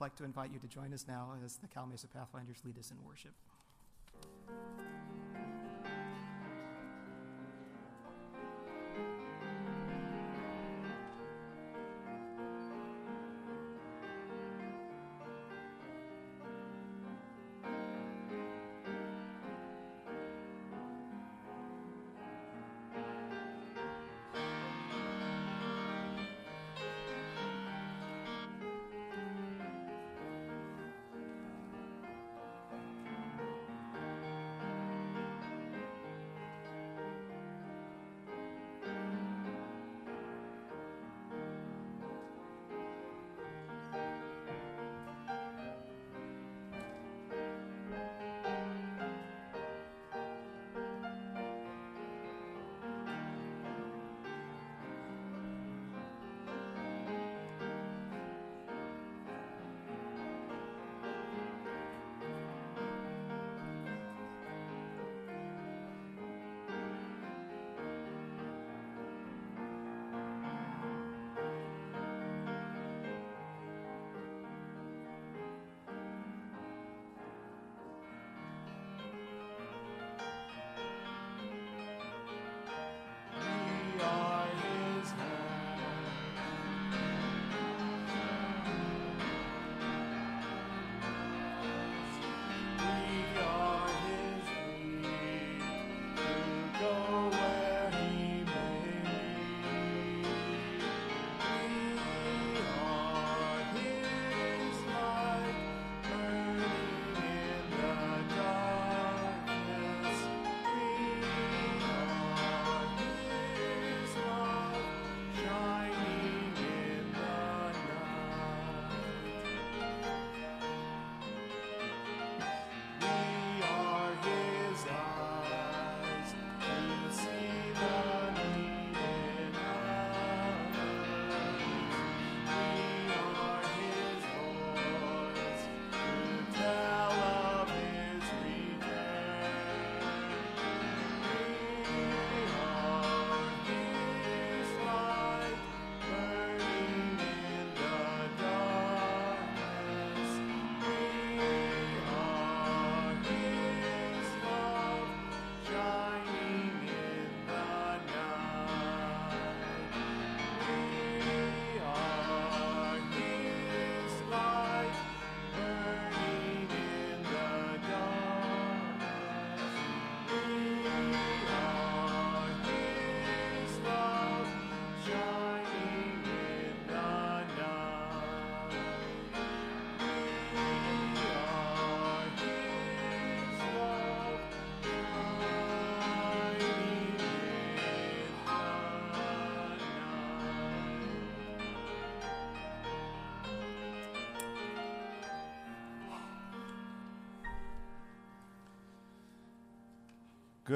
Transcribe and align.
like 0.00 0.16
to 0.16 0.24
invite 0.24 0.52
you 0.52 0.58
to 0.58 0.68
join 0.68 0.92
us 0.92 1.06
now 1.08 1.32
as 1.44 1.56
the 1.56 1.68
Calamasa 1.68 2.10
Pathfinders 2.12 2.58
lead 2.64 2.78
us 2.78 2.90
in 2.90 2.96
worship. 3.06 3.32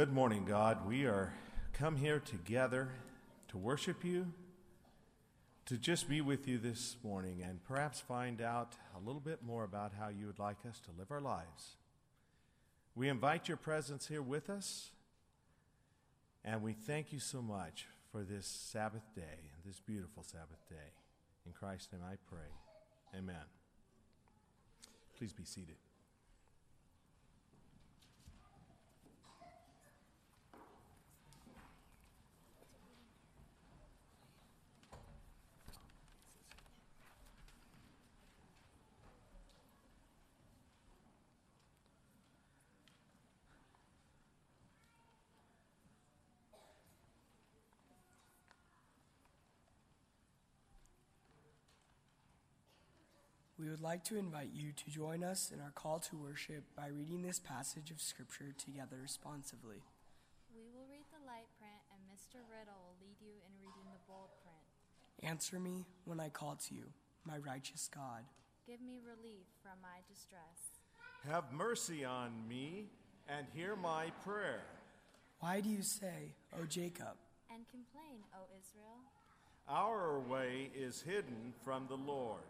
Good 0.01 0.15
morning, 0.15 0.47
God. 0.47 0.89
We 0.89 1.05
are 1.05 1.31
come 1.75 1.95
here 1.95 2.21
together 2.21 2.89
to 3.49 3.59
worship 3.59 4.03
you, 4.03 4.33
to 5.67 5.77
just 5.77 6.09
be 6.09 6.23
with 6.23 6.49
you 6.49 6.57
this 6.57 6.97
morning, 7.05 7.43
and 7.47 7.63
perhaps 7.65 8.01
find 8.01 8.41
out 8.41 8.73
a 8.97 9.07
little 9.07 9.21
bit 9.21 9.43
more 9.43 9.63
about 9.63 9.93
how 9.93 10.09
you 10.09 10.25
would 10.25 10.39
like 10.39 10.57
us 10.67 10.81
to 10.87 10.91
live 10.99 11.11
our 11.11 11.21
lives. 11.21 11.77
We 12.95 13.11
invite 13.11 13.47
your 13.47 13.59
presence 13.59 14.07
here 14.07 14.23
with 14.23 14.49
us, 14.49 14.89
and 16.47 16.63
we 16.63 16.73
thank 16.73 17.13
you 17.13 17.21
so 17.21 17.43
much 17.43 17.87
for 18.11 18.23
this 18.23 18.47
Sabbath 18.47 19.15
day, 19.15 19.51
this 19.67 19.81
beautiful 19.81 20.23
Sabbath 20.23 20.67
day. 20.71 20.95
In 21.45 21.53
Christ's 21.53 21.93
name 21.93 22.01
I 22.11 22.15
pray. 22.27 23.19
Amen. 23.19 23.45
Please 25.19 25.35
be 25.35 25.45
seated. 25.45 25.77
We 53.61 53.69
would 53.69 53.83
like 53.83 54.05
to 54.05 54.17
invite 54.17 54.53
you 54.55 54.73
to 54.73 54.91
join 54.91 55.23
us 55.23 55.53
in 55.53 55.61
our 55.61 55.73
call 55.73 55.99
to 56.09 56.17
worship 56.17 56.65
by 56.75 56.87
reading 56.87 57.21
this 57.21 57.39
passage 57.39 57.91
of 57.91 58.01
Scripture 58.01 58.55
together 58.57 58.97
responsively. 59.03 59.85
We 60.57 60.65
will 60.73 60.89
read 60.89 61.05
the 61.13 61.21
light 61.27 61.45
print, 61.59 61.85
and 61.93 62.01
Mr. 62.09 62.41
Riddle 62.49 62.81
will 62.81 62.97
lead 63.05 63.21
you 63.21 63.37
in 63.45 63.53
reading 63.61 63.85
the 63.93 64.01
bold 64.09 64.31
print. 64.41 65.31
Answer 65.31 65.61
me 65.61 65.85
when 66.07 66.21
I 66.21 66.31
call 66.31 66.57
to 66.69 66.75
you, 66.75 66.85
my 67.27 67.37
righteous 67.37 67.91
God. 67.95 68.25
Give 68.67 68.81
me 68.81 68.99
relief 69.05 69.45
from 69.63 69.77
my 69.83 70.01
distress. 70.09 70.81
Have 71.29 71.53
mercy 71.53 72.03
on 72.03 72.31
me 72.49 72.87
and 73.29 73.47
hear 73.53 73.77
my 73.77 74.07
prayer. 74.25 74.63
Why 75.41 75.61
do 75.61 75.69
you 75.69 75.83
say, 75.83 76.33
O 76.59 76.65
Jacob? 76.65 77.21
And 77.53 77.69
complain, 77.69 78.25
O 78.35 78.49
Israel? 78.59 79.05
Our 79.69 80.19
way 80.19 80.71
is 80.75 81.03
hidden 81.03 81.53
from 81.63 81.89
the 81.89 81.97
Lord. 81.97 82.41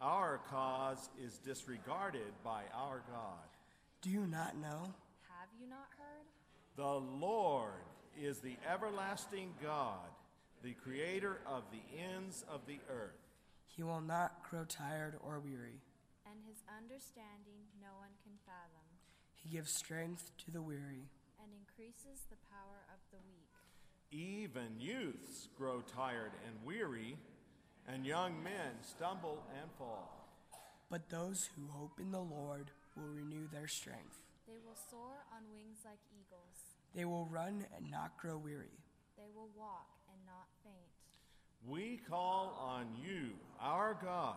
Our 0.00 0.40
cause 0.48 1.08
is 1.22 1.38
disregarded 1.38 2.32
by 2.44 2.62
our 2.74 3.02
God. 3.10 3.48
Do 4.00 4.10
you 4.10 4.26
not 4.26 4.56
know? 4.56 4.94
Have 5.28 5.48
you 5.60 5.68
not 5.68 5.88
heard? 5.98 6.26
The 6.76 7.04
Lord 7.18 7.72
is 8.20 8.38
the 8.38 8.56
everlasting 8.72 9.54
God, 9.62 10.06
the 10.62 10.74
creator 10.74 11.40
of 11.46 11.64
the 11.72 11.82
ends 12.00 12.44
of 12.52 12.60
the 12.66 12.78
earth. 12.88 13.18
He 13.66 13.82
will 13.82 14.00
not 14.00 14.48
grow 14.48 14.64
tired 14.64 15.14
or 15.24 15.40
weary. 15.40 15.80
and 16.26 16.38
his 16.46 16.62
understanding 16.78 17.66
no 17.80 17.88
one 17.98 18.10
can 18.22 18.34
fathom, 18.46 18.86
He 19.34 19.48
gives 19.50 19.72
strength 19.72 20.30
to 20.44 20.50
the 20.50 20.62
weary. 20.62 21.08
and 21.42 21.50
increases 21.54 22.22
the 22.30 22.36
power 22.52 22.84
of 22.92 22.98
the 23.10 23.18
weak. 23.26 23.48
Even 24.10 24.78
youths 24.78 25.48
grow 25.56 25.80
tired 25.80 26.32
and 26.46 26.54
weary, 26.64 27.16
and 27.92 28.04
young 28.04 28.42
men 28.42 28.76
stumble 28.82 29.42
and 29.60 29.70
fall. 29.78 30.28
But 30.90 31.08
those 31.10 31.48
who 31.56 31.70
hope 31.70 31.98
in 32.00 32.10
the 32.10 32.20
Lord 32.20 32.70
will 32.96 33.08
renew 33.08 33.48
their 33.52 33.68
strength. 33.68 34.18
They 34.46 34.58
will 34.64 34.76
soar 34.90 35.24
on 35.34 35.42
wings 35.52 35.78
like 35.84 35.98
eagles. 36.12 36.76
They 36.94 37.04
will 37.04 37.26
run 37.26 37.66
and 37.76 37.90
not 37.90 38.16
grow 38.18 38.38
weary. 38.38 38.78
They 39.16 39.28
will 39.34 39.50
walk 39.56 39.88
and 40.10 40.18
not 40.26 40.48
faint. 40.64 40.76
We 41.66 42.00
call 42.08 42.56
on 42.58 42.86
you, 43.02 43.32
our 43.60 43.98
God, 44.02 44.36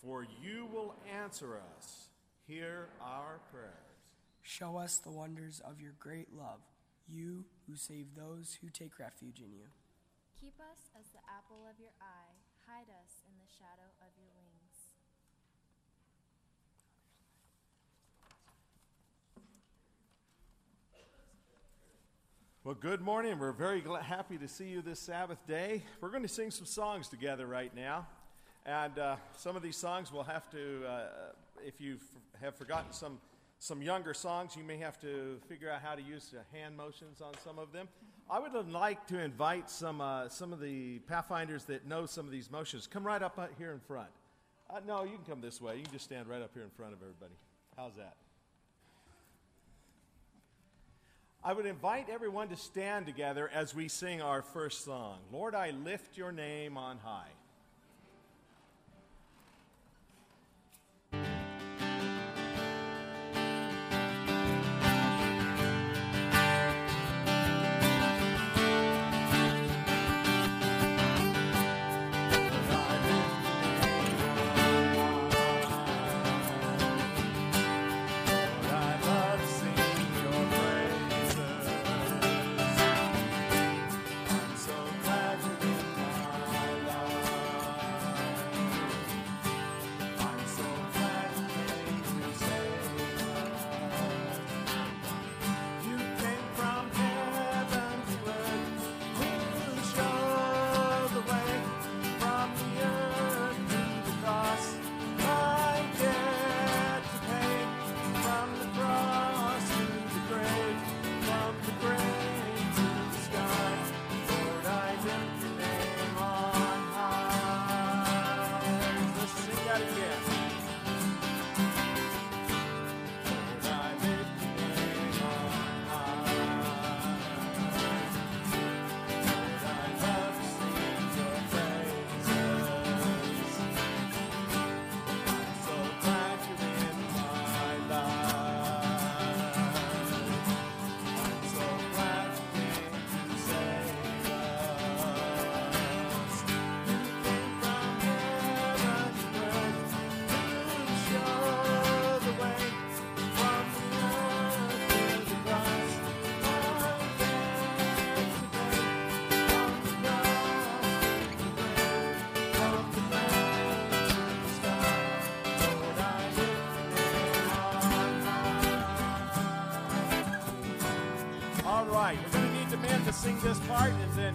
for 0.00 0.26
you 0.42 0.66
will 0.72 0.94
answer 1.20 1.60
us. 1.76 2.08
Hear 2.46 2.88
our 3.02 3.40
prayers. 3.50 3.72
Show 4.42 4.76
us 4.76 4.98
the 4.98 5.10
wonders 5.10 5.60
of 5.64 5.80
your 5.80 5.94
great 5.98 6.28
love, 6.36 6.60
you 7.08 7.44
who 7.66 7.76
save 7.76 8.14
those 8.14 8.58
who 8.60 8.68
take 8.68 8.98
refuge 8.98 9.40
in 9.40 9.52
you. 9.52 9.66
Keep 10.40 10.60
us 10.60 10.90
as 11.00 11.06
the 11.12 11.24
apple 11.28 11.66
of 11.68 11.80
your 11.80 11.92
eye. 12.00 12.33
Hide 12.74 12.90
us 12.90 13.22
in 13.28 13.38
the 13.38 13.46
shadow 13.56 13.88
of 14.00 14.08
your 14.18 14.26
wings. 14.34 14.88
Well, 22.64 22.74
good 22.74 23.00
morning. 23.00 23.38
We're 23.38 23.52
very 23.52 23.80
gla- 23.80 24.02
happy 24.02 24.38
to 24.38 24.48
see 24.48 24.64
you 24.64 24.82
this 24.82 24.98
Sabbath 24.98 25.38
day. 25.46 25.84
We're 26.00 26.08
going 26.10 26.22
to 26.22 26.28
sing 26.28 26.50
some 26.50 26.66
songs 26.66 27.06
together 27.06 27.46
right 27.46 27.72
now. 27.76 28.08
And 28.66 28.98
uh, 28.98 29.16
some 29.36 29.54
of 29.54 29.62
these 29.62 29.76
songs 29.76 30.10
we'll 30.12 30.24
have 30.24 30.50
to, 30.50 30.84
uh, 30.84 31.06
if 31.64 31.80
you 31.80 31.98
f- 32.00 32.40
have 32.42 32.56
forgotten 32.56 32.92
some, 32.92 33.20
some 33.60 33.82
younger 33.82 34.14
songs, 34.14 34.56
you 34.56 34.64
may 34.64 34.78
have 34.78 35.00
to 35.02 35.38
figure 35.48 35.70
out 35.70 35.80
how 35.80 35.94
to 35.94 36.02
use 36.02 36.34
hand 36.52 36.76
motions 36.76 37.20
on 37.20 37.34
some 37.44 37.60
of 37.60 37.70
them. 37.70 37.86
I 38.30 38.38
would 38.38 38.70
like 38.70 39.06
to 39.08 39.18
invite 39.18 39.68
some, 39.68 40.00
uh, 40.00 40.28
some 40.28 40.52
of 40.52 40.60
the 40.60 40.98
Pathfinders 41.00 41.64
that 41.64 41.86
know 41.86 42.06
some 42.06 42.24
of 42.24 42.32
these 42.32 42.50
motions. 42.50 42.86
Come 42.86 43.06
right 43.06 43.22
up 43.22 43.38
uh, 43.38 43.46
here 43.58 43.72
in 43.72 43.80
front. 43.80 44.08
Uh, 44.70 44.80
no, 44.86 45.04
you 45.04 45.16
can 45.16 45.24
come 45.28 45.40
this 45.42 45.60
way. 45.60 45.76
You 45.76 45.82
can 45.82 45.92
just 45.92 46.06
stand 46.06 46.26
right 46.26 46.40
up 46.40 46.50
here 46.54 46.62
in 46.62 46.70
front 46.70 46.94
of 46.94 47.00
everybody. 47.02 47.34
How's 47.76 47.94
that? 47.96 48.14
I 51.44 51.52
would 51.52 51.66
invite 51.66 52.08
everyone 52.08 52.48
to 52.48 52.56
stand 52.56 53.04
together 53.04 53.50
as 53.52 53.74
we 53.74 53.88
sing 53.88 54.22
our 54.22 54.40
first 54.40 54.84
song 54.84 55.18
Lord, 55.30 55.54
I 55.54 55.70
lift 55.70 56.16
your 56.16 56.32
name 56.32 56.78
on 56.78 56.98
high. 56.98 57.28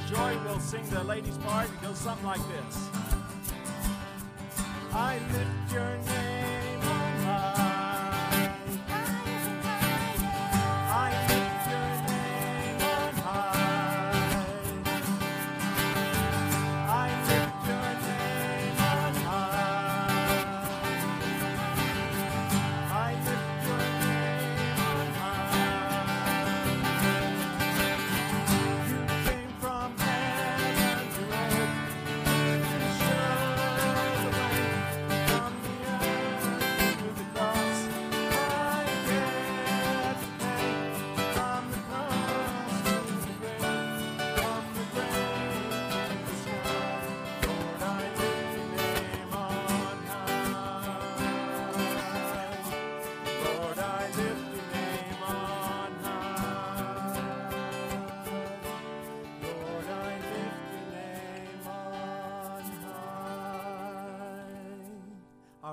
Joy 0.10 0.40
will 0.44 0.60
sing 0.60 0.84
the 0.90 1.04
ladies' 1.04 1.38
part. 1.38 1.68
It 1.70 1.82
goes 1.84 2.00
something 2.00 2.26
like 2.26 2.42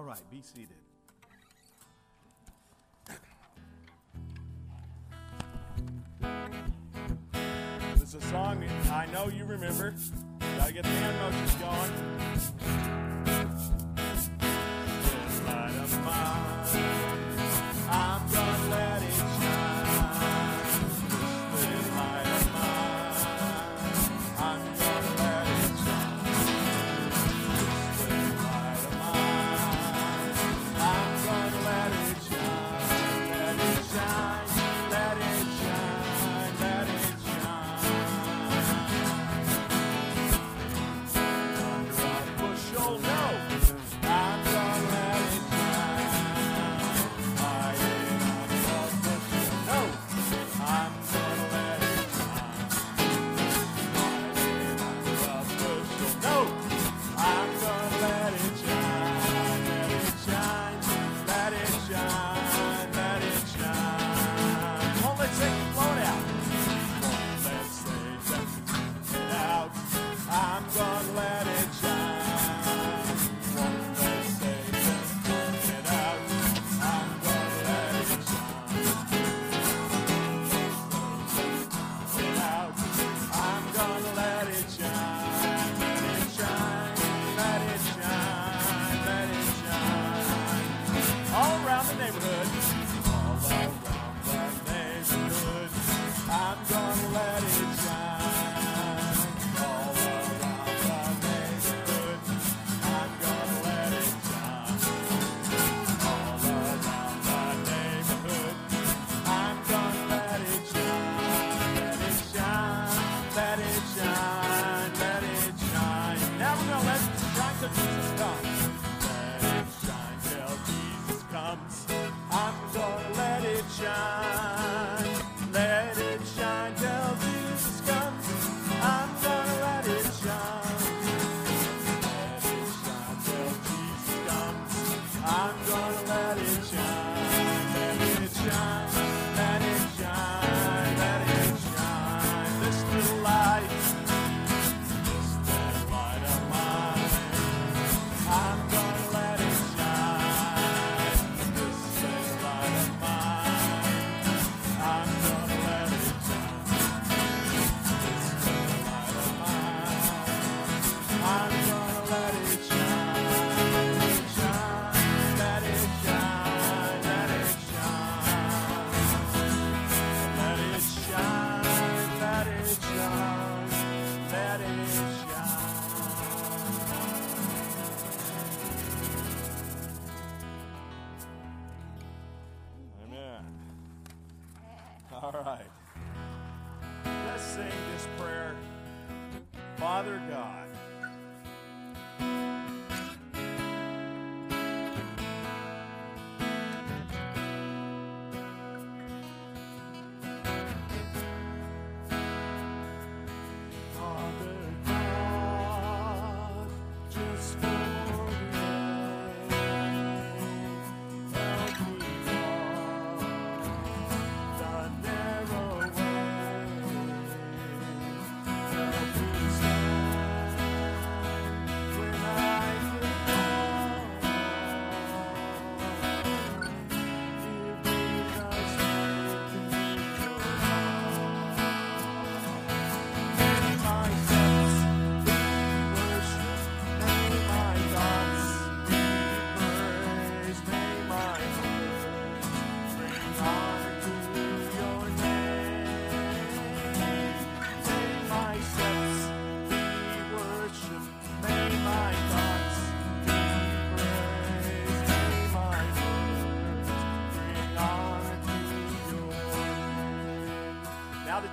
right, 0.06 0.30
be 0.30 0.40
seated. 0.42 0.85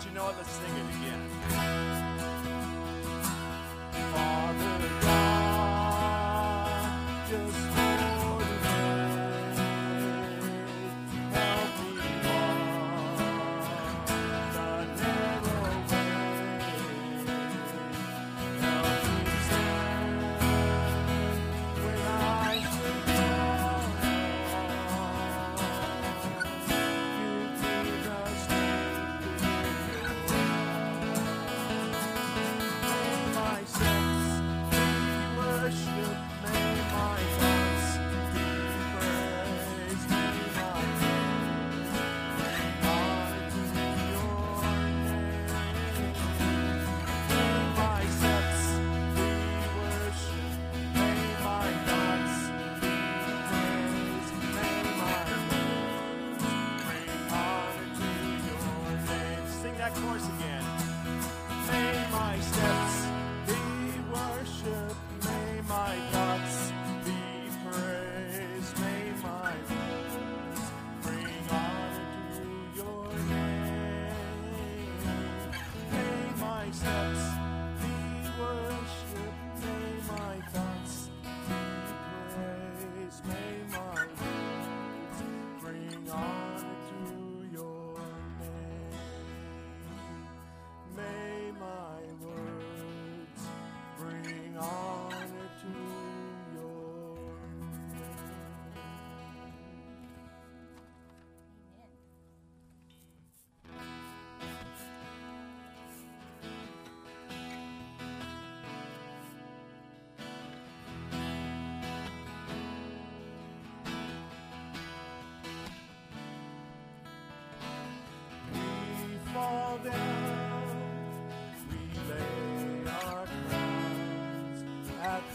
you 0.06 0.12
know 0.16 0.26
what? 0.26 0.38
Let's 0.38 0.52
sing 0.52 0.76
it 0.76 0.88
again. 0.96 1.30
Father 4.14 4.90
God, 5.02 6.70
just. 7.30 7.93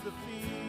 the 0.08 0.14
feet. 0.26 0.67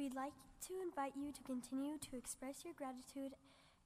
We'd 0.00 0.14
like 0.14 0.32
to 0.66 0.72
invite 0.82 1.12
you 1.14 1.30
to 1.30 1.42
continue 1.42 1.98
to 1.98 2.16
express 2.16 2.64
your 2.64 2.72
gratitude 2.72 3.36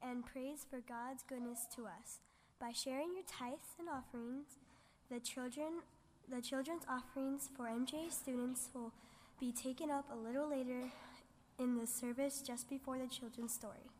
and 0.01 0.25
praise 0.25 0.65
for 0.69 0.79
God's 0.79 1.23
goodness 1.27 1.67
to 1.75 1.87
us 1.87 2.19
by 2.57 2.71
sharing 2.71 3.11
your 3.15 3.27
tithes 3.27 3.75
and 3.77 3.89
offerings. 3.89 4.55
The 5.11 5.19
children, 5.19 5.83
the 6.31 6.39
children's 6.39 6.83
offerings 6.87 7.49
for 7.57 7.65
MJ 7.65 8.09
students 8.09 8.69
will 8.73 8.93
be 9.41 9.51
taken 9.51 9.91
up 9.91 10.05
a 10.09 10.15
little 10.15 10.49
later 10.49 10.87
in 11.59 11.77
the 11.77 11.85
service 11.85 12.41
just 12.41 12.69
before 12.69 12.97
the 12.97 13.07
children's 13.07 13.53
story. 13.53 13.91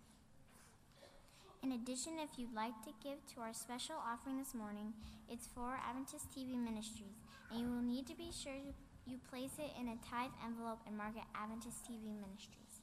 In 1.63 1.73
addition, 1.73 2.13
if 2.23 2.39
you'd 2.39 2.55
like 2.55 2.81
to 2.85 2.91
give 3.03 3.27
to 3.35 3.41
our 3.41 3.53
special 3.53 3.95
offering 3.99 4.37
this 4.37 4.55
morning, 4.55 4.93
it's 5.27 5.47
for 5.53 5.77
Adventist 5.85 6.31
TV 6.31 6.55
Ministries, 6.55 7.19
and 7.51 7.59
you 7.59 7.67
will 7.67 7.83
need 7.83 8.07
to 8.07 8.15
be 8.15 8.31
sure 8.31 8.55
you 9.05 9.17
place 9.29 9.57
it 9.59 9.71
in 9.79 9.87
a 9.87 9.97
tithe 10.01 10.33
envelope 10.43 10.79
and 10.87 10.97
mark 10.97 11.15
it 11.15 11.23
Adventist 11.35 11.85
TV 11.85 12.09
Ministries. 12.09 12.81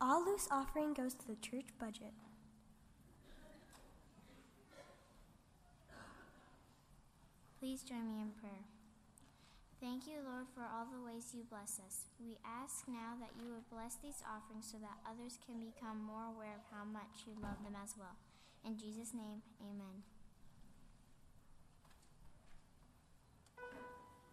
All 0.00 0.24
loose 0.24 0.48
offering 0.50 0.94
goes 0.94 1.14
to 1.14 1.26
the 1.26 1.36
church 1.36 1.72
budget. 1.78 2.12
Please 7.60 7.82
join 7.82 8.04
me 8.08 8.20
in 8.20 8.30
prayer. 8.40 8.64
Thank 9.80 10.08
you, 10.08 10.24
Lord, 10.24 10.48
for 10.56 10.64
all 10.64 10.88
the 10.88 11.04
ways 11.04 11.36
you 11.36 11.44
bless 11.44 11.80
us. 11.84 12.08
We 12.16 12.40
ask 12.44 12.88
now 12.88 13.20
that 13.20 13.36
you 13.36 13.52
would 13.52 13.68
bless 13.68 13.96
these 14.00 14.24
offerings 14.24 14.72
so 14.72 14.78
that 14.80 15.04
others 15.04 15.36
can 15.44 15.60
become 15.60 16.00
more 16.00 16.32
aware 16.32 16.56
of 16.56 16.64
how 16.72 16.84
much 16.84 17.28
you 17.28 17.36
love 17.36 17.60
them 17.64 17.76
as 17.76 17.92
well. 17.96 18.16
In 18.64 18.80
Jesus' 18.80 19.12
name, 19.12 19.44
amen. 19.60 20.15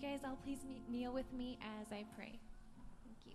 guys 0.00 0.20
all 0.24 0.38
please 0.42 0.60
kneel 0.88 1.12
with 1.12 1.30
me 1.32 1.58
as 1.80 1.86
I 1.92 2.04
pray. 2.16 2.38
Thank 3.04 3.26
you. 3.26 3.32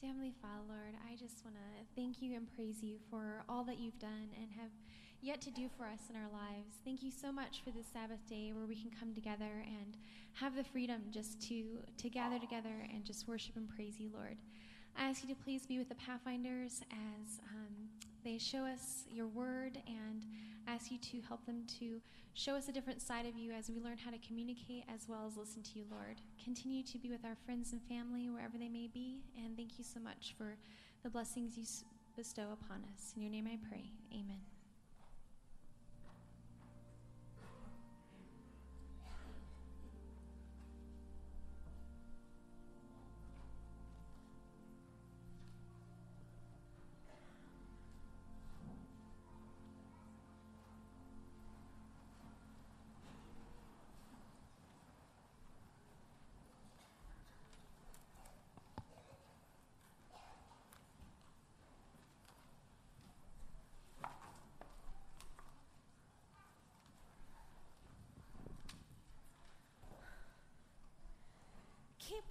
Heavenly 0.00 0.32
Father, 0.40 0.62
Lord, 0.68 0.94
I 1.06 1.16
just 1.16 1.44
want 1.44 1.56
to 1.56 1.84
thank 1.94 2.22
you 2.22 2.34
and 2.34 2.46
praise 2.54 2.82
you 2.82 2.96
for 3.10 3.44
all 3.46 3.64
that 3.64 3.78
you've 3.78 3.98
done 3.98 4.28
and 4.40 4.48
have 4.58 4.70
yet 5.24 5.40
to 5.40 5.50
do 5.50 5.70
for 5.74 5.84
us 5.84 6.00
in 6.10 6.16
our 6.16 6.30
lives. 6.30 6.76
Thank 6.84 7.02
you 7.02 7.10
so 7.10 7.32
much 7.32 7.62
for 7.64 7.70
this 7.70 7.86
Sabbath 7.90 8.20
day 8.28 8.52
where 8.52 8.66
we 8.66 8.76
can 8.76 8.90
come 8.90 9.14
together 9.14 9.64
and 9.64 9.96
have 10.34 10.54
the 10.54 10.62
freedom 10.62 11.00
just 11.10 11.40
to, 11.48 11.78
to 11.96 12.10
gather 12.10 12.38
together 12.38 12.86
and 12.92 13.04
just 13.04 13.26
worship 13.26 13.56
and 13.56 13.66
praise 13.66 13.98
you, 13.98 14.10
Lord. 14.12 14.36
I 14.98 15.08
ask 15.08 15.22
you 15.22 15.34
to 15.34 15.40
please 15.42 15.64
be 15.64 15.78
with 15.78 15.88
the 15.88 15.94
Pathfinders 15.94 16.82
as 16.92 17.40
um, 17.54 17.74
they 18.22 18.36
show 18.36 18.66
us 18.66 19.04
your 19.10 19.26
word 19.26 19.78
and 19.86 20.26
ask 20.68 20.90
you 20.90 20.98
to 20.98 21.22
help 21.26 21.46
them 21.46 21.62
to 21.78 22.02
show 22.34 22.54
us 22.54 22.68
a 22.68 22.72
different 22.72 23.00
side 23.00 23.24
of 23.24 23.34
you 23.34 23.50
as 23.50 23.70
we 23.70 23.80
learn 23.80 23.96
how 23.96 24.10
to 24.10 24.18
communicate 24.18 24.84
as 24.94 25.08
well 25.08 25.24
as 25.26 25.38
listen 25.38 25.62
to 25.62 25.78
you, 25.78 25.84
Lord. 25.90 26.20
Continue 26.42 26.82
to 26.82 26.98
be 26.98 27.08
with 27.08 27.24
our 27.24 27.36
friends 27.46 27.72
and 27.72 27.80
family 27.82 28.28
wherever 28.28 28.58
they 28.58 28.68
may 28.68 28.88
be, 28.92 29.22
and 29.42 29.56
thank 29.56 29.78
you 29.78 29.84
so 29.84 30.00
much 30.00 30.34
for 30.36 30.56
the 31.02 31.08
blessings 31.08 31.56
you 31.56 31.64
bestow 32.14 32.48
upon 32.52 32.84
us. 32.94 33.14
In 33.16 33.22
your 33.22 33.30
name 33.30 33.48
I 33.50 33.58
pray. 33.68 33.90
Amen. 34.12 34.53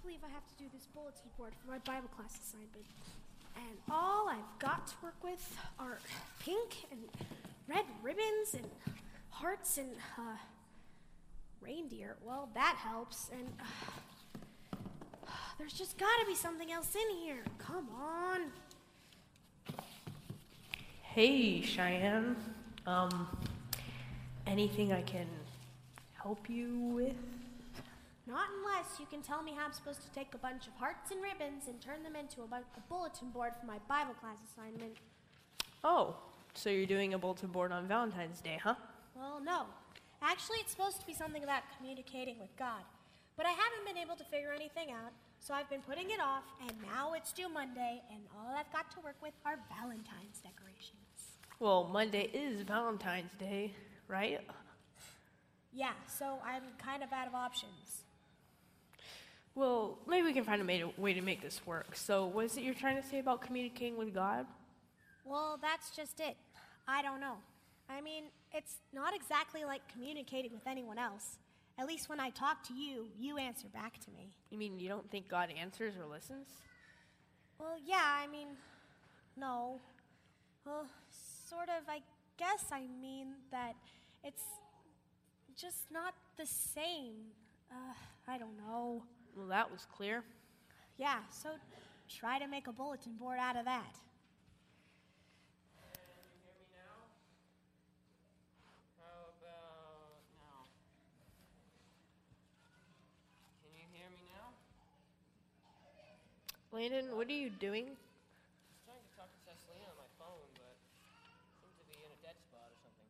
Believe 0.04 0.20
I 0.22 0.28
have 0.28 0.46
to 0.46 0.54
do 0.62 0.68
this 0.70 0.86
bulletin 0.94 1.30
board 1.38 1.52
for 1.54 1.70
my 1.70 1.78
Bible 1.78 2.10
class 2.14 2.38
assignment. 2.38 2.84
And 3.56 3.78
all 3.90 4.28
I've 4.28 4.58
got 4.58 4.86
to 4.88 4.94
work 5.02 5.14
with 5.22 5.58
are 5.78 5.98
pink 6.40 6.86
and 6.92 7.00
red 7.66 7.86
ribbons 8.02 8.52
and 8.52 8.66
hearts 9.30 9.78
and 9.78 9.88
uh, 10.18 10.36
reindeer. 11.62 12.16
Well, 12.22 12.50
that 12.52 12.76
helps. 12.76 13.30
And 13.32 13.48
uh, 15.26 15.28
there's 15.56 15.72
just 15.72 15.96
got 15.96 16.20
to 16.20 16.26
be 16.26 16.34
something 16.34 16.70
else 16.70 16.94
in 16.94 17.16
here. 17.16 17.42
Come 17.56 17.88
on. 17.98 18.40
Hey, 21.00 21.62
Cheyenne. 21.62 22.36
Um, 22.86 23.26
anything 24.46 24.92
I 24.92 25.00
can 25.00 25.28
help 26.12 26.50
you 26.50 26.74
with? 26.94 27.33
Not 28.26 28.46
unless 28.58 28.98
you 28.98 29.06
can 29.06 29.20
tell 29.20 29.42
me 29.42 29.52
how 29.56 29.66
I'm 29.66 29.72
supposed 29.72 30.00
to 30.02 30.10
take 30.12 30.34
a 30.34 30.38
bunch 30.38 30.66
of 30.66 30.72
hearts 30.74 31.10
and 31.10 31.20
ribbons 31.22 31.68
and 31.68 31.80
turn 31.80 32.02
them 32.02 32.16
into 32.16 32.42
a, 32.42 32.46
bu- 32.46 32.56
a 32.76 32.80
bulletin 32.88 33.28
board 33.30 33.52
for 33.60 33.66
my 33.66 33.78
Bible 33.88 34.14
class 34.14 34.38
assignment. 34.50 34.96
Oh, 35.82 36.16
so 36.54 36.70
you're 36.70 36.86
doing 36.86 37.12
a 37.12 37.18
bulletin 37.18 37.50
board 37.50 37.70
on 37.70 37.86
Valentine's 37.86 38.40
Day, 38.40 38.58
huh? 38.62 38.74
Well, 39.14 39.40
no. 39.44 39.64
Actually, 40.22 40.58
it's 40.60 40.70
supposed 40.70 41.00
to 41.00 41.06
be 41.06 41.12
something 41.12 41.44
about 41.44 41.62
communicating 41.76 42.38
with 42.38 42.48
God. 42.58 42.80
But 43.36 43.44
I 43.44 43.50
haven't 43.50 43.84
been 43.86 43.98
able 43.98 44.16
to 44.16 44.24
figure 44.24 44.52
anything 44.54 44.90
out, 44.90 45.12
so 45.40 45.52
I've 45.52 45.68
been 45.68 45.82
putting 45.82 46.10
it 46.10 46.20
off, 46.20 46.44
and 46.62 46.72
now 46.82 47.12
it's 47.12 47.32
due 47.32 47.48
Monday, 47.50 48.00
and 48.10 48.20
all 48.38 48.54
I've 48.56 48.72
got 48.72 48.90
to 48.92 49.00
work 49.00 49.16
with 49.22 49.34
are 49.44 49.58
Valentine's 49.78 50.40
decorations. 50.40 51.36
Well, 51.60 51.90
Monday 51.92 52.30
is 52.32 52.62
Valentine's 52.62 53.34
Day, 53.38 53.74
right? 54.08 54.40
Yeah, 55.74 55.92
so 56.06 56.38
I'm 56.46 56.62
kind 56.78 57.02
of 57.02 57.12
out 57.12 57.26
of 57.26 57.34
options. 57.34 58.04
Well, 59.54 59.98
maybe 60.08 60.26
we 60.26 60.32
can 60.32 60.44
find 60.44 60.60
a 60.60 60.90
way 60.96 61.14
to 61.14 61.20
make 61.20 61.40
this 61.40 61.60
work. 61.64 61.94
So, 61.94 62.26
what 62.26 62.46
is 62.46 62.56
it 62.56 62.64
you're 62.64 62.74
trying 62.74 63.00
to 63.00 63.08
say 63.08 63.20
about 63.20 63.40
communicating 63.40 63.96
with 63.96 64.12
God? 64.12 64.46
Well, 65.24 65.58
that's 65.62 65.94
just 65.94 66.18
it. 66.18 66.36
I 66.88 67.02
don't 67.02 67.20
know. 67.20 67.36
I 67.88 68.00
mean, 68.00 68.24
it's 68.52 68.76
not 68.92 69.14
exactly 69.14 69.64
like 69.64 69.82
communicating 69.92 70.52
with 70.52 70.66
anyone 70.66 70.98
else. 70.98 71.38
At 71.78 71.86
least 71.86 72.08
when 72.08 72.20
I 72.20 72.30
talk 72.30 72.62
to 72.68 72.74
you, 72.74 73.06
you 73.18 73.36
answer 73.38 73.68
back 73.68 73.98
to 74.04 74.10
me. 74.10 74.30
You 74.50 74.58
mean 74.58 74.78
you 74.78 74.88
don't 74.88 75.08
think 75.10 75.28
God 75.28 75.50
answers 75.58 75.94
or 75.96 76.06
listens? 76.06 76.48
Well, 77.58 77.76
yeah, 77.84 78.02
I 78.04 78.26
mean, 78.26 78.48
no. 79.36 79.80
Well, 80.66 80.86
sort 81.48 81.68
of, 81.68 81.88
I 81.88 82.00
guess 82.38 82.66
I 82.72 82.82
mean 83.00 83.28
that 83.50 83.74
it's 84.22 84.42
just 85.56 85.90
not 85.92 86.14
the 86.36 86.46
same. 86.46 87.14
Uh, 87.70 87.94
I 88.28 88.38
don't 88.38 88.56
know. 88.56 89.02
Well, 89.36 89.46
that 89.48 89.70
was 89.70 89.86
clear. 89.96 90.22
Yeah, 90.96 91.18
so 91.30 91.50
try 92.08 92.38
to 92.38 92.46
make 92.46 92.66
a 92.68 92.72
bulletin 92.72 93.14
board 93.14 93.38
out 93.40 93.56
of 93.56 93.64
that. 93.64 93.98
How 99.00 99.26
about 99.40 100.22
now? 100.38 100.66
Can 103.62 103.74
you 103.74 103.86
hear 103.92 104.08
me 104.10 104.22
now? 104.30 104.54
Landon, 106.70 107.16
what 107.16 107.28
are 107.28 107.32
you 107.32 107.50
doing? 107.50 107.86
I 107.86 107.90
was 107.90 107.98
trying 108.86 109.02
to 109.02 109.10
talk 109.18 109.30
to 109.30 109.38
Cecilina 109.42 109.90
on 109.90 109.98
my 109.98 110.10
phone, 110.18 110.46
but 110.54 110.74
seemed 111.58 111.74
to 111.74 111.84
be 111.90 111.98
in 112.06 112.10
a 112.10 112.18
dead 112.22 112.38
spot 112.38 112.70
or 112.70 112.78
something. 112.82 113.08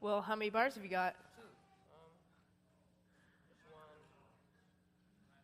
Well, 0.00 0.22
how 0.22 0.36
many 0.36 0.50
bars 0.50 0.74
have 0.74 0.84
you 0.84 0.90
got? 0.90 1.14
Two. 1.38 1.42
Um, 1.94 2.10
this 3.50 3.62
one. 3.70 3.98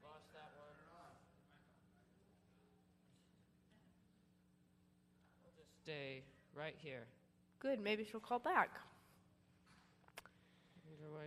Lost 0.03 0.27
that 0.35 0.51
one. 0.59 0.75
I'll 5.47 5.55
just 5.55 5.71
stay 5.91 6.23
right 6.55 6.75
here. 6.79 7.05
Good, 7.59 7.81
maybe 7.81 8.05
she'll 8.05 8.21
call 8.21 8.39
back. 8.39 8.71
Wonder 10.89 11.13
why. 11.13 11.27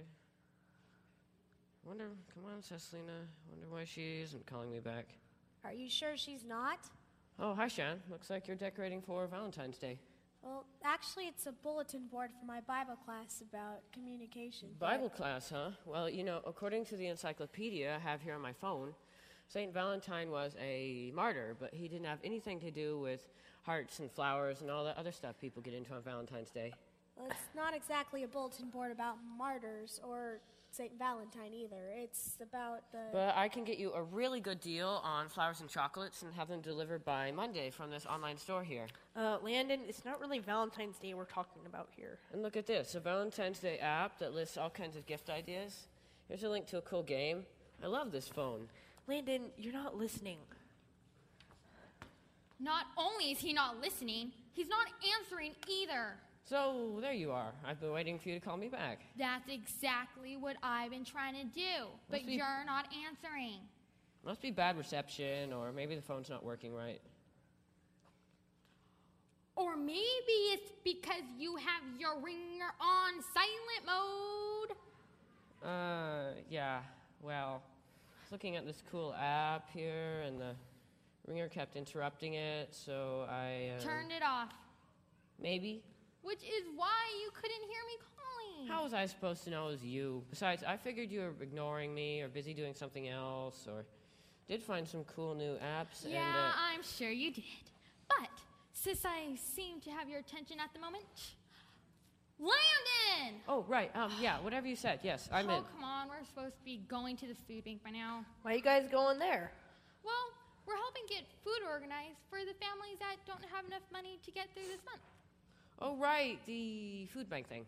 Wonder. 1.86 2.08
Come 2.34 2.46
on, 2.46 2.62
Cecilina. 2.62 3.28
Wonder 3.50 3.68
why 3.70 3.84
she 3.84 4.22
isn't 4.22 4.46
calling 4.46 4.72
me 4.72 4.80
back. 4.80 5.08
Are 5.66 5.74
you 5.74 5.90
sure 5.90 6.16
she's 6.16 6.46
not? 6.46 6.80
Oh, 7.40 7.54
hi, 7.54 7.68
Shan. 7.68 8.00
Looks 8.10 8.30
like 8.30 8.48
you're 8.48 8.56
decorating 8.56 9.02
for 9.02 9.28
Valentine's 9.28 9.78
Day. 9.78 10.00
Well, 10.42 10.66
actually, 10.84 11.26
it's 11.26 11.46
a 11.46 11.52
bulletin 11.52 12.08
board 12.08 12.30
for 12.40 12.46
my 12.46 12.62
Bible 12.62 12.98
class 13.06 13.42
about 13.42 13.82
communication. 13.92 14.70
but- 14.80 14.92
Bible 14.92 15.10
class, 15.10 15.50
huh? 15.50 15.72
Well, 15.86 16.10
you 16.10 16.24
know, 16.24 16.42
according 16.46 16.86
to 16.86 16.96
the 16.98 17.08
encyclopedia 17.08 17.96
I 17.96 18.00
have 18.00 18.22
here 18.22 18.36
on 18.36 18.42
my 18.42 18.54
phone, 18.54 18.94
St. 19.48 19.74
Valentine 19.74 20.32
was 20.32 20.56
a 20.60 21.12
martyr, 21.14 21.56
but 21.60 21.74
he 21.74 21.88
didn't 21.88 22.06
have 22.06 22.20
anything 22.24 22.60
to 22.62 22.72
do 22.72 23.00
with 23.00 23.28
hearts 23.64 24.00
and 24.00 24.12
flowers 24.12 24.62
and 24.62 24.70
all 24.70 24.86
that 24.86 24.98
other 24.98 25.12
stuff 25.12 25.36
people 25.40 25.62
get 25.62 25.74
into 25.74 25.94
on 25.94 26.02
Valentine's 26.02 26.50
Day. 26.52 26.72
Well, 27.16 27.28
it's 27.30 27.56
not 27.56 27.76
exactly 27.76 28.24
a 28.24 28.28
bulletin 28.28 28.70
board 28.70 28.92
about 28.92 29.18
martyrs 29.38 30.00
or 30.04 30.40
St. 30.72 30.98
Valentine 30.98 31.54
either. 31.54 31.92
It's 31.96 32.38
about 32.42 32.92
the. 32.92 32.98
But 33.12 33.36
I 33.38 33.48
can 33.48 33.64
get 33.64 33.78
you 33.78 33.94
a 33.94 34.02
really 34.02 34.40
good 34.40 34.60
deal 34.60 35.02
on 35.04 35.30
flowers 35.30 35.62
and 35.62 35.70
chocolates 35.70 36.24
and 36.24 36.34
have 36.34 36.48
them 36.48 36.62
delivered 36.62 37.06
by 37.06 37.32
Monday 37.32 37.70
from 37.70 37.92
this 37.92 38.08
online 38.08 38.38
store 38.38 38.64
here. 38.64 38.88
Uh, 39.16 39.38
Landon, 39.44 39.82
it's 39.88 40.04
not 40.04 40.20
really 40.20 40.40
Valentine's 40.40 40.98
Day 40.98 41.14
we're 41.14 41.26
talking 41.26 41.62
about 41.68 41.90
here. 41.96 42.18
And 42.32 42.42
look 42.42 42.58
at 42.58 42.66
this 42.66 42.96
a 42.96 43.00
Valentine's 43.00 43.60
Day 43.60 43.78
app 43.78 44.18
that 44.18 44.34
lists 44.34 44.58
all 44.58 44.72
kinds 44.72 44.96
of 44.98 45.06
gift 45.06 45.30
ideas. 45.30 45.88
Here's 46.28 46.44
a 46.44 46.50
link 46.50 46.66
to 46.68 46.78
a 46.78 46.82
cool 46.82 47.04
game. 47.04 47.46
I 47.84 47.88
love 47.88 48.12
this 48.12 48.28
phone. 48.28 48.68
Landon, 49.08 49.44
you're 49.58 49.74
not 49.74 49.96
listening. 49.96 50.38
Not 52.60 52.86
only 52.98 53.32
is 53.32 53.40
he 53.40 53.54
not 53.54 53.82
listening, 53.82 54.32
he's 54.54 54.68
not 54.68 54.88
answering 55.20 55.54
either. 55.70 56.16
So 56.46 56.98
there 57.02 57.14
you 57.14 57.32
are. 57.32 57.52
I've 57.66 57.80
been 57.80 57.92
waiting 57.92 58.20
for 58.20 58.30
you 58.30 58.40
to 58.40 58.46
call 58.46 58.58
me 58.58 58.68
back. 58.68 59.00
That's 59.18 59.50
exactly 59.50 60.36
what 60.36 60.58
I've 60.62 60.92
been 60.92 61.06
trying 61.06 61.36
to 61.36 61.46
do, 61.46 61.88
but 62.10 62.26
be- 62.26 62.34
you're 62.34 62.66
not 62.66 62.88
answering. 63.08 63.60
Must 64.26 64.42
be 64.42 64.52
bad 64.52 64.78
reception, 64.78 65.52
or 65.52 65.72
maybe 65.72 65.96
the 65.96 66.02
phone's 66.02 66.30
not 66.30 66.44
working 66.44 66.74
right. 66.74 67.02
Or 69.56 69.76
maybe 69.76 70.02
it's 70.52 70.72
because 70.84 71.24
you 71.38 71.56
have 71.58 71.84
your 72.00 72.16
ringer 72.20 72.72
on 72.82 73.14
silent 73.34 73.86
mode. 73.86 74.78
Uh, 75.64 76.34
yeah. 76.50 76.80
Well, 77.22 77.62
I 77.62 78.24
was 78.24 78.32
looking 78.32 78.56
at 78.56 78.66
this 78.66 78.82
cool 78.92 79.14
app 79.20 79.70
here, 79.74 80.22
and 80.26 80.40
the 80.40 80.56
ringer 81.28 81.48
kept 81.50 81.76
interrupting 81.76 82.34
it, 82.36 82.70
so 82.74 83.26
I. 83.30 83.72
Uh, 83.78 83.82
Turned 83.82 84.12
it 84.12 84.24
off. 84.24 84.54
Maybe. 85.42 85.84
Which 86.22 86.44
is 86.44 86.66
why 86.76 87.02
you 87.22 87.32
couldn't 87.34 87.62
hear 87.62 87.82
me 87.88 87.98
calling. 88.16 88.68
How 88.68 88.84
was 88.84 88.94
I 88.94 89.06
supposed 89.06 89.44
to 89.44 89.50
know 89.50 89.68
it 89.68 89.72
was 89.72 89.84
you? 89.84 90.24
Besides, 90.30 90.64
I 90.64 90.78
figured 90.78 91.12
you 91.12 91.22
were 91.22 91.34
ignoring 91.42 91.94
me 91.94 92.22
or 92.22 92.30
busy 92.30 92.54
doing 92.54 92.74
something 92.74 93.10
else, 93.10 93.68
or 93.68 93.86
did 94.48 94.64
find 94.64 94.88
some 94.88 95.04
cool 95.04 95.36
new 95.36 95.56
apps. 95.56 96.06
Yeah, 96.08 96.26
and, 96.26 96.38
uh, 96.38 96.52
I'm 96.56 96.84
sure 96.84 97.10
you 97.10 97.32
did. 97.32 97.44
But 98.08 98.30
since 98.74 99.04
I 99.06 99.36
seem 99.36 99.82
to 99.82 99.92
have 99.92 100.08
your 100.08 100.20
attention 100.20 100.58
at 100.60 100.74
the 100.74 100.80
moment, 100.80 101.04
Landon! 102.40 103.42
Oh, 103.48 103.66
right. 103.68 103.92
Um, 103.96 104.12
yeah, 104.20 104.40
whatever 104.40 104.68
you 104.68 104.76
said. 104.76 105.00
Yes, 105.04 105.30
I'm 105.32 105.50
oh, 105.50 105.58
in. 105.58 105.64
come 105.64 105.84
on. 105.84 106.10
We're 106.10 106.26
supposed 106.26 106.58
to 106.58 106.64
be 106.66 106.84
going 106.88 107.16
to 107.18 107.28
the 107.28 107.36
food 107.36 107.64
bank 107.64 107.84
by 107.84 107.92
now. 107.92 108.26
Why 108.42 108.54
are 108.54 108.56
you 108.56 108.62
guys 108.62 108.88
going 108.92 109.20
there? 109.20 109.52
Well, 110.04 110.14
we're 110.66 110.78
helping 110.78 111.04
get 111.10 111.24
food 111.44 111.62
organized 111.68 112.20
for 112.30 112.40
the 112.40 112.54
families 112.60 112.98
that 113.00 113.18
don't 113.26 113.44
have 113.52 113.66
enough 113.66 113.84
money 113.92 114.20
to 114.24 114.32
get 114.32 114.48
through 114.54 114.68
this 114.72 114.84
month. 114.86 115.02
Oh, 115.80 115.96
right, 115.98 116.40
the 116.46 117.08
food 117.14 117.30
bank 117.30 117.48
thing. 117.48 117.66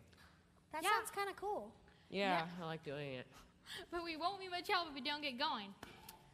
That 0.72 0.82
Yeah. 0.82 0.90
sounds 0.90 1.10
kind 1.10 1.28
of 1.28 1.36
cool. 1.36 1.70
Yeah, 2.10 2.46
I 2.60 2.64
like 2.64 2.84
doing 2.84 3.14
it. 3.14 3.26
But 3.90 4.04
we 4.04 4.16
won't 4.16 4.38
be 4.38 4.48
much 4.48 4.68
help 4.68 4.88
if 4.88 4.94
we 4.94 5.00
don't 5.00 5.22
get 5.22 5.38
going. 5.38 5.74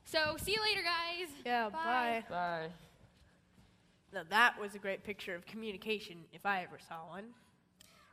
So, 0.04 0.36
see 0.38 0.52
you 0.52 0.60
later, 0.60 0.82
guys. 0.82 1.28
Yeah, 1.46 1.70
bye. 1.70 2.22
Bye. 2.28 2.68
Now 4.12 4.24
that 4.28 4.60
was 4.60 4.74
a 4.74 4.78
great 4.78 5.02
picture 5.02 5.34
of 5.34 5.46
communication 5.46 6.18
if 6.32 6.44
I 6.44 6.62
ever 6.62 6.78
saw 6.86 7.08
one. 7.08 7.24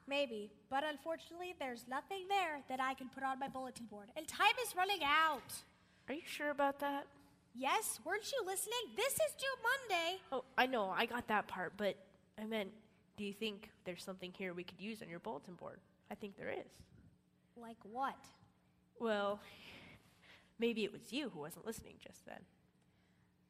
Maybe, 0.07 0.49
but 0.69 0.83
unfortunately, 0.83 1.53
there's 1.59 1.85
nothing 1.89 2.27
there 2.29 2.61
that 2.69 2.79
I 2.79 2.93
can 2.93 3.09
put 3.09 3.21
on 3.23 3.37
my 3.37 3.49
bulletin 3.49 3.85
board, 3.87 4.07
and 4.15 4.25
time 4.27 4.55
is 4.65 4.75
running 4.75 5.03
out. 5.03 5.53
Are 6.07 6.13
you 6.15 6.21
sure 6.25 6.49
about 6.51 6.79
that? 6.79 7.05
Yes, 7.55 7.99
weren't 8.05 8.31
you 8.31 8.45
listening? 8.45 8.79
This 8.95 9.13
is 9.13 9.33
due 9.37 9.45
Monday. 9.89 10.21
Oh, 10.31 10.43
I 10.57 10.65
know, 10.65 10.89
I 10.89 11.05
got 11.05 11.27
that 11.27 11.47
part, 11.47 11.73
but 11.77 11.95
I 12.39 12.45
meant, 12.45 12.69
do 13.17 13.23
you 13.23 13.33
think 13.33 13.69
there's 13.85 14.03
something 14.03 14.31
here 14.37 14.53
we 14.53 14.63
could 14.63 14.79
use 14.79 15.01
on 15.01 15.09
your 15.09 15.19
bulletin 15.19 15.55
board? 15.55 15.79
I 16.11 16.15
think 16.15 16.37
there 16.37 16.49
is. 16.49 16.71
Like 17.57 17.77
what? 17.83 18.15
Well, 18.99 19.39
maybe 20.59 20.83
it 20.83 20.91
was 20.91 21.11
you 21.11 21.29
who 21.29 21.39
wasn't 21.39 21.65
listening 21.65 21.95
just 22.05 22.25
then. 22.25 22.39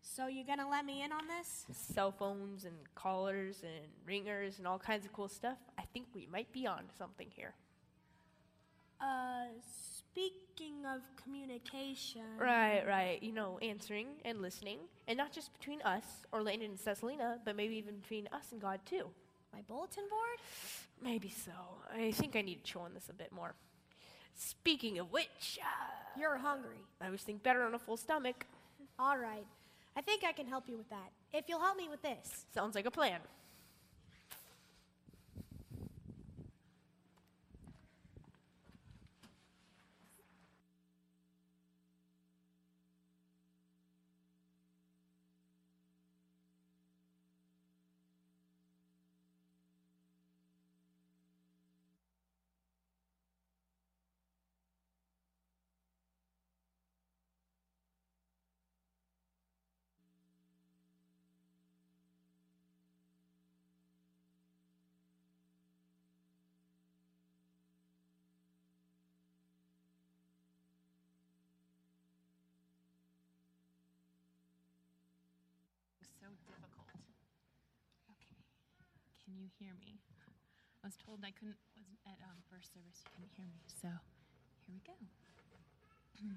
So 0.02 0.28
you 0.28 0.44
gonna 0.44 0.68
let 0.68 0.86
me 0.86 1.04
in 1.04 1.12
on 1.12 1.28
this? 1.28 1.66
Cell 1.72 2.12
phones 2.12 2.66
and 2.66 2.76
callers 2.96 3.62
and 3.64 3.86
ringers 4.06 4.58
and 4.58 4.68
all 4.68 4.80
kinds 4.80 5.06
of 5.06 5.14
cool 5.14 5.28
stuff. 5.28 5.58
I 5.78 5.84
think 5.94 6.08
we 6.16 6.28
might 6.32 6.52
be 6.52 6.66
on 6.66 6.80
to 6.80 6.96
something 6.98 7.28
here. 7.30 7.54
Uh, 9.00 9.46
speaking 10.20 10.86
of 10.86 11.02
communication. 11.22 12.22
Right, 12.38 12.84
right. 12.86 13.22
You 13.22 13.32
know, 13.32 13.58
answering 13.62 14.08
and 14.26 14.42
listening, 14.42 14.80
and 15.08 15.18
not 15.18 15.32
just 15.32 15.54
between 15.58 15.82
us 15.84 16.04
or 16.32 16.44
Landon 16.44 16.72
and 16.72 16.80
Cecilina, 16.80 17.38
but 17.46 17.56
maybe 17.56 17.76
even 17.76 17.98
between 18.00 18.28
us 18.32 18.52
and 18.52 18.62
God 18.62 18.80
too. 18.86 19.08
My 19.54 19.62
bulletin 19.68 20.04
board? 20.10 20.40
Maybe 21.02 21.30
so. 21.30 21.52
I 21.96 22.12
think 22.12 22.36
I 22.36 22.42
need 22.42 22.64
to 22.64 22.72
chew 22.72 22.80
on 22.80 22.94
this 22.94 23.10
a 23.10 23.14
bit 23.14 23.32
more. 23.32 23.56
Speaking 24.36 25.00
of 25.00 25.12
which, 25.12 25.60
uh, 25.62 26.20
You're 26.20 26.38
hungry. 26.38 26.82
I 27.02 27.06
always 27.06 27.22
think 27.22 27.42
better 27.44 27.64
on 27.64 27.74
a 27.74 27.80
full 27.80 27.98
stomach. 27.98 28.46
All 28.98 29.18
right. 29.18 29.46
I 29.96 30.02
think 30.02 30.24
I 30.24 30.32
can 30.34 30.48
help 30.48 30.68
you 30.68 30.78
with 30.78 30.90
that. 30.90 31.12
If 31.34 31.46
you'll 31.48 31.60
help 31.62 31.78
me 31.78 31.88
with 31.90 32.02
this. 32.02 32.46
Sounds 32.54 32.76
like 32.76 32.86
a 32.86 32.92
plan. 32.92 33.20
Difficult. 76.46 76.86
Okay, 78.12 78.38
can 79.24 79.34
you 79.38 79.48
hear 79.60 79.74
me? 79.80 80.00
I 80.84 80.88
was 80.88 80.96
told 80.98 81.24
I 81.24 81.32
couldn't 81.32 81.58
was 81.76 82.00
at 82.06 82.20
um, 82.24 82.40
first 82.50 82.74
service. 82.74 83.02
You 83.04 83.12
couldn't 83.16 83.34
hear 83.36 83.46
me, 83.46 83.62
so 83.82 83.90
here 84.68 84.76
we 84.76 84.82
go. 84.86 84.94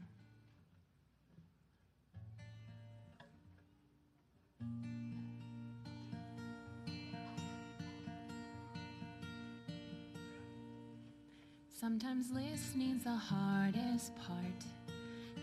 Sometimes 11.81 12.31
listening's 12.31 13.05
the 13.05 13.11
hardest 13.11 14.15
part. 14.17 14.82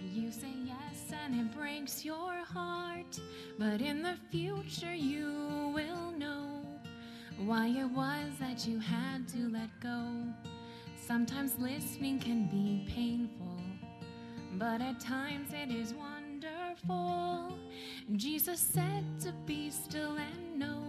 You 0.01 0.31
say 0.31 0.53
yes 0.65 1.11
and 1.25 1.35
it 1.39 1.55
breaks 1.55 2.05
your 2.05 2.33
heart, 2.45 3.19
but 3.57 3.81
in 3.81 4.01
the 4.01 4.15
future 4.31 4.93
you 4.93 5.71
will 5.73 6.11
know 6.11 6.65
why 7.37 7.67
it 7.67 7.89
was 7.91 8.31
that 8.39 8.65
you 8.65 8.79
had 8.79 9.27
to 9.29 9.49
let 9.49 9.69
go. 9.79 10.07
Sometimes 10.95 11.57
listening 11.59 12.19
can 12.19 12.47
be 12.47 12.85
painful, 12.93 13.59
but 14.57 14.81
at 14.81 14.99
times 14.99 15.49
it 15.53 15.73
is 15.73 15.93
wonderful. 15.93 17.57
Jesus 18.15 18.59
said 18.59 19.03
to 19.21 19.31
be 19.45 19.69
still 19.69 20.17
and 20.17 20.59
know, 20.59 20.83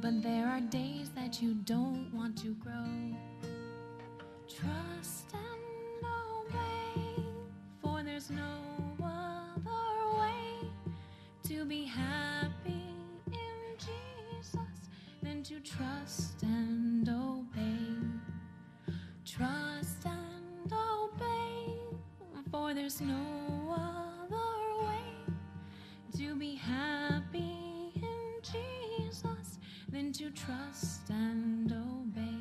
but 0.00 0.22
there 0.22 0.46
are 0.46 0.60
days 0.60 1.10
that 1.14 1.40
you 1.40 1.54
don't 1.54 2.10
want 2.12 2.36
to 2.38 2.54
grow. 2.54 3.14
Trust 4.48 5.34
and 16.44 17.08
obey. 17.08 17.96
Trust 19.24 20.06
and 20.06 20.72
obey, 20.72 21.74
for 22.50 22.74
there's 22.74 23.00
no 23.00 23.74
other 23.74 24.86
way 24.86 25.34
to 26.18 26.36
be 26.36 26.54
happy 26.54 27.90
in 27.96 28.40
Jesus 28.42 29.58
than 29.88 30.12
to 30.12 30.30
trust 30.30 31.10
and 31.10 31.72
obey. 31.72 32.40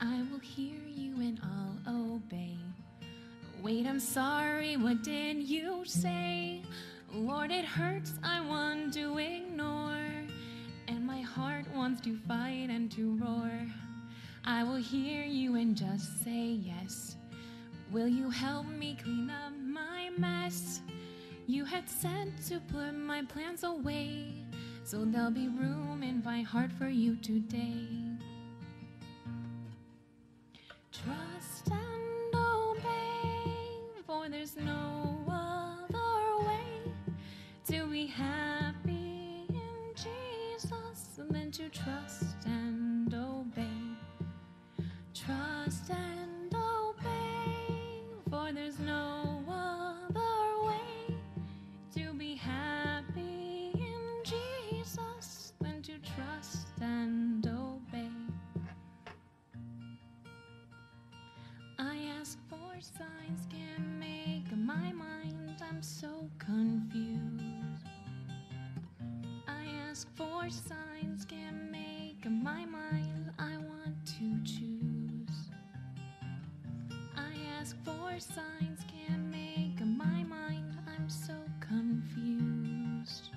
I 0.00 0.22
will 0.30 0.38
hear 0.38 0.80
you 0.86 1.14
and 1.16 1.40
I'll 1.42 2.14
obey. 2.14 2.56
Wait, 3.62 3.86
I'm 3.86 4.00
sorry, 4.00 4.76
what 4.76 5.02
did 5.02 5.42
you 5.42 5.84
say? 5.84 6.62
Lord, 7.12 7.50
it 7.50 7.64
hurts, 7.64 8.12
I 8.22 8.40
want 8.40 8.63
to 8.92 9.18
ignore. 9.18 9.96
And 10.88 11.06
my 11.06 11.20
heart 11.20 11.64
wants 11.74 12.00
to 12.02 12.16
fight 12.28 12.68
and 12.70 12.90
to 12.92 13.16
roar. 13.16 13.50
I 14.44 14.62
will 14.62 14.76
hear 14.76 15.24
you 15.24 15.56
and 15.56 15.76
just 15.76 16.22
say 16.22 16.58
yes. 16.62 17.16
Will 17.90 18.08
you 18.08 18.28
help 18.28 18.66
me 18.66 18.98
clean 19.02 19.30
up 19.30 19.52
my 19.58 20.10
mess? 20.18 20.80
You 21.46 21.64
had 21.64 21.88
said 21.88 22.32
to 22.48 22.60
put 22.72 22.92
my 22.94 23.22
plans 23.22 23.64
away, 23.64 24.32
so 24.84 25.04
there'll 25.04 25.30
be 25.30 25.48
room 25.48 26.02
in 26.02 26.22
my 26.24 26.42
heart 26.42 26.72
for 26.72 26.88
you 26.88 27.16
today. 27.16 27.86
Trust 30.92 31.70
and 31.70 32.34
obey, 32.34 33.56
for 34.06 34.28
there's 34.28 34.56
no 34.56 35.24
other 35.30 36.46
way 36.46 36.92
to 37.68 37.86
be 37.86 38.06
happy 38.06 38.43
to 41.70 41.78
trust 41.80 42.36
and 42.44 43.14
obey. 43.14 43.62
Trust 45.14 45.90
and 45.90 46.54
obey, 46.54 48.02
for 48.28 48.52
there's 48.52 48.78
no 48.80 49.42
other 49.48 50.66
way 50.66 51.16
to 51.94 52.12
be 52.14 52.34
happy 52.34 53.70
in 53.74 54.22
Jesus 54.24 55.52
than 55.60 55.80
to 55.82 55.92
trust 55.98 56.66
and 56.80 57.46
obey. 57.46 58.10
I 61.78 61.96
ask 62.20 62.38
for 62.50 62.74
signs, 62.80 63.46
can 63.48 63.98
make 63.98 64.54
my 64.56 64.92
mind, 64.92 65.62
I'm 65.62 65.82
so 65.82 66.28
confused. 66.38 67.13
Ask 69.94 70.08
for 70.16 70.50
signs 70.50 71.24
can 71.24 71.70
make 71.70 72.26
up 72.26 72.32
my 72.32 72.64
mind, 72.64 73.30
I 73.38 73.56
want 73.58 73.94
to 74.18 74.42
choose. 74.42 75.38
I 77.16 77.30
ask 77.60 77.76
for 77.84 78.18
signs 78.18 78.80
can 78.88 79.30
make 79.30 79.80
my 79.86 80.24
mind, 80.24 80.76
I'm 80.88 81.08
so 81.08 81.34
confused. 81.60 83.28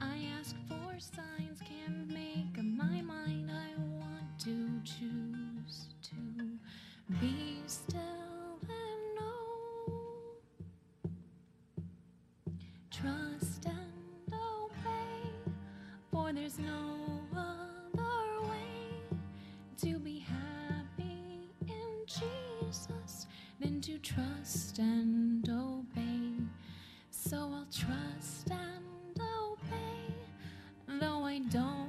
I 0.00 0.24
ask 0.40 0.56
for 0.66 0.98
signs 0.98 1.60
can 1.68 2.08
make 2.08 2.56
my 2.64 3.02
mind, 3.02 3.50
I 3.50 3.74
want 4.00 4.38
to 4.44 4.80
choose 4.84 5.88
to 6.02 6.16
be 7.20 7.60
still 7.66 8.58
and 8.62 9.02
know. 9.18 9.92
Trust 12.90 13.66
there's 16.38 16.58
no 16.58 17.22
other 17.36 18.48
way 18.48 19.18
to 19.82 19.98
be 19.98 20.20
happy 20.20 21.50
in 21.66 22.06
Jesus 22.06 23.26
than 23.58 23.80
to 23.80 23.98
trust 23.98 24.78
and 24.78 25.48
obey. 25.48 26.34
So 27.10 27.36
I'll 27.36 27.66
trust 27.72 28.50
and 28.50 29.20
obey, 29.20 30.14
though 31.00 31.24
I 31.24 31.40
don't 31.50 31.79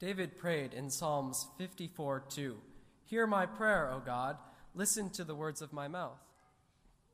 David 0.00 0.38
prayed 0.38 0.74
in 0.74 0.90
Psalms 0.90 1.48
54 1.58 2.22
2 2.28 2.56
Hear 3.04 3.26
my 3.26 3.46
prayer, 3.46 3.90
O 3.92 3.98
God, 3.98 4.36
listen 4.74 5.10
to 5.10 5.24
the 5.24 5.34
words 5.34 5.60
of 5.60 5.72
my 5.72 5.88
mouth. 5.88 6.20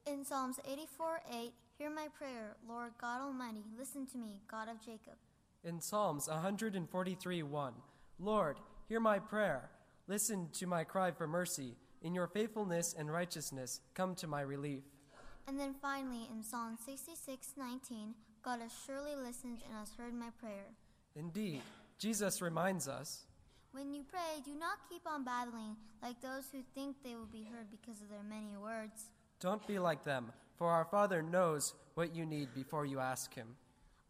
In 0.07 0.23
Psalms 0.23 0.61
84 0.71 1.21
8, 1.33 1.53
hear 1.79 1.89
my 1.89 2.09
prayer, 2.19 2.57
Lord 2.69 2.93
God 3.01 3.23
Almighty, 3.23 3.65
listen 3.79 4.07
to 4.09 4.19
me, 4.19 4.43
God 4.51 4.69
of 4.69 4.85
Jacob. 4.85 5.15
In 5.65 5.81
Psalms 5.81 6.29
143 6.29 7.43
1 7.43 7.73
Lord, 8.19 8.59
hear 8.87 9.01
my 9.01 9.19
prayer, 9.19 9.71
listen 10.07 10.51
to 10.53 10.67
my 10.67 10.85
cry 10.85 11.11
for 11.11 11.27
mercy. 11.27 11.77
In 12.03 12.15
your 12.15 12.27
faithfulness 12.27 12.95
and 12.99 13.11
righteousness, 13.11 13.81
come 13.95 14.15
to 14.17 14.27
my 14.27 14.43
relief. 14.43 14.83
And 15.49 15.59
then 15.59 15.75
finally, 15.81 16.29
in 16.31 16.43
Psalm 16.43 16.77
66 16.85 17.55
19, 17.57 18.15
God 18.43 18.61
has 18.61 18.73
surely 18.87 19.17
listened 19.17 19.63
and 19.67 19.75
has 19.79 19.95
heard 19.97 20.13
my 20.13 20.29
prayer. 20.39 20.67
Indeed, 21.17 21.63
Jesus 21.99 22.43
reminds 22.43 22.89
us 22.89 23.23
When 23.73 23.93
you 23.93 24.03
pray, 24.05 24.43
do 24.45 24.55
not 24.55 24.79
keep 24.91 25.03
on 25.07 25.25
babbling 25.25 25.77
like 26.03 26.21
those 26.21 26.45
who 26.53 26.63
think 26.75 26.97
they 27.03 27.15
will 27.17 27.27
be 27.27 27.45
heard 27.45 27.71
because 27.71 28.03
of 28.03 28.09
their 28.11 28.23
many 28.29 28.57
words. 28.57 29.07
don't 29.41 29.67
be 29.67 29.79
like 29.79 30.05
them, 30.05 30.33
for 30.57 30.71
our 30.71 30.85
Father 30.85 31.23
knows 31.23 31.75
what 31.95 32.15
you 32.15 32.27
need 32.27 32.53
before 32.55 32.87
you 32.87 32.99
ask 33.01 33.35
Him. 33.35 33.57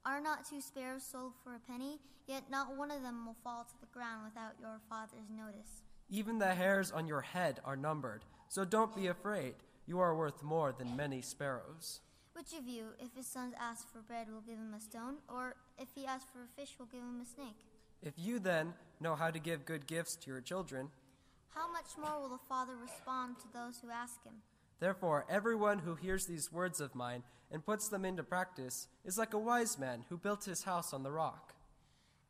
Are 0.04 0.20
not 0.20 0.44
two 0.48 0.60
sparrows 0.60 1.02
sold 1.02 1.32
for 1.42 1.54
a 1.54 1.58
penny? 1.60 1.98
Yet 2.26 2.50
not 2.50 2.76
one 2.76 2.90
of 2.90 3.02
them 3.02 3.26
will 3.26 3.36
fall 3.44 3.64
to 3.64 3.80
the 3.80 3.86
ground 3.92 4.22
without 4.24 4.52
your 4.60 4.80
Father's 4.88 5.30
notice. 5.30 5.82
Even 6.10 6.38
the 6.38 6.54
hairs 6.54 6.90
on 6.90 7.06
your 7.06 7.20
head 7.20 7.60
are 7.64 7.76
numbered, 7.76 8.24
so 8.48 8.64
don't 8.64 8.94
be 8.94 9.06
afraid. 9.08 9.54
You 9.86 10.00
are 10.00 10.14
worth 10.16 10.42
more 10.42 10.72
than 10.72 10.96
many 10.96 11.20
sparrows. 11.20 12.00
Which 12.32 12.52
of 12.58 12.66
you, 12.66 12.88
if 12.98 13.14
his 13.14 13.26
son 13.26 13.54
asks 13.60 13.90
for 13.92 14.00
bread, 14.00 14.28
will 14.30 14.40
give 14.40 14.58
him 14.58 14.74
a 14.76 14.80
stone? 14.80 15.16
Or 15.28 15.54
if 15.78 15.88
he 15.94 16.06
asks 16.06 16.30
for 16.32 16.40
a 16.42 16.60
fish, 16.60 16.74
will 16.78 16.86
give 16.86 17.00
him 17.00 17.20
a 17.22 17.26
snake? 17.26 17.60
If 18.02 18.14
you 18.16 18.38
then 18.38 18.74
know 19.00 19.14
how 19.14 19.30
to 19.30 19.38
give 19.38 19.64
good 19.64 19.86
gifts 19.86 20.16
to 20.16 20.30
your 20.30 20.40
children, 20.40 20.88
How 21.54 21.70
much 21.70 21.96
more 21.98 22.20
will 22.20 22.28
the 22.30 22.44
Father 22.48 22.74
respond 22.76 23.36
to 23.40 23.52
those 23.52 23.78
who 23.80 23.90
ask 23.90 24.22
him? 24.24 24.34
therefore 24.80 25.24
everyone 25.30 25.78
who 25.78 25.94
hears 25.94 26.26
these 26.26 26.52
words 26.52 26.80
of 26.80 26.94
mine 26.94 27.22
and 27.50 27.64
puts 27.64 27.88
them 27.88 28.04
into 28.04 28.22
practice 28.22 28.88
is 29.04 29.16
like 29.16 29.32
a 29.32 29.38
wise 29.38 29.78
man 29.78 30.04
who 30.08 30.16
built 30.18 30.44
his 30.44 30.64
house 30.64 30.92
on 30.92 31.02
the 31.02 31.10
rock. 31.12 31.54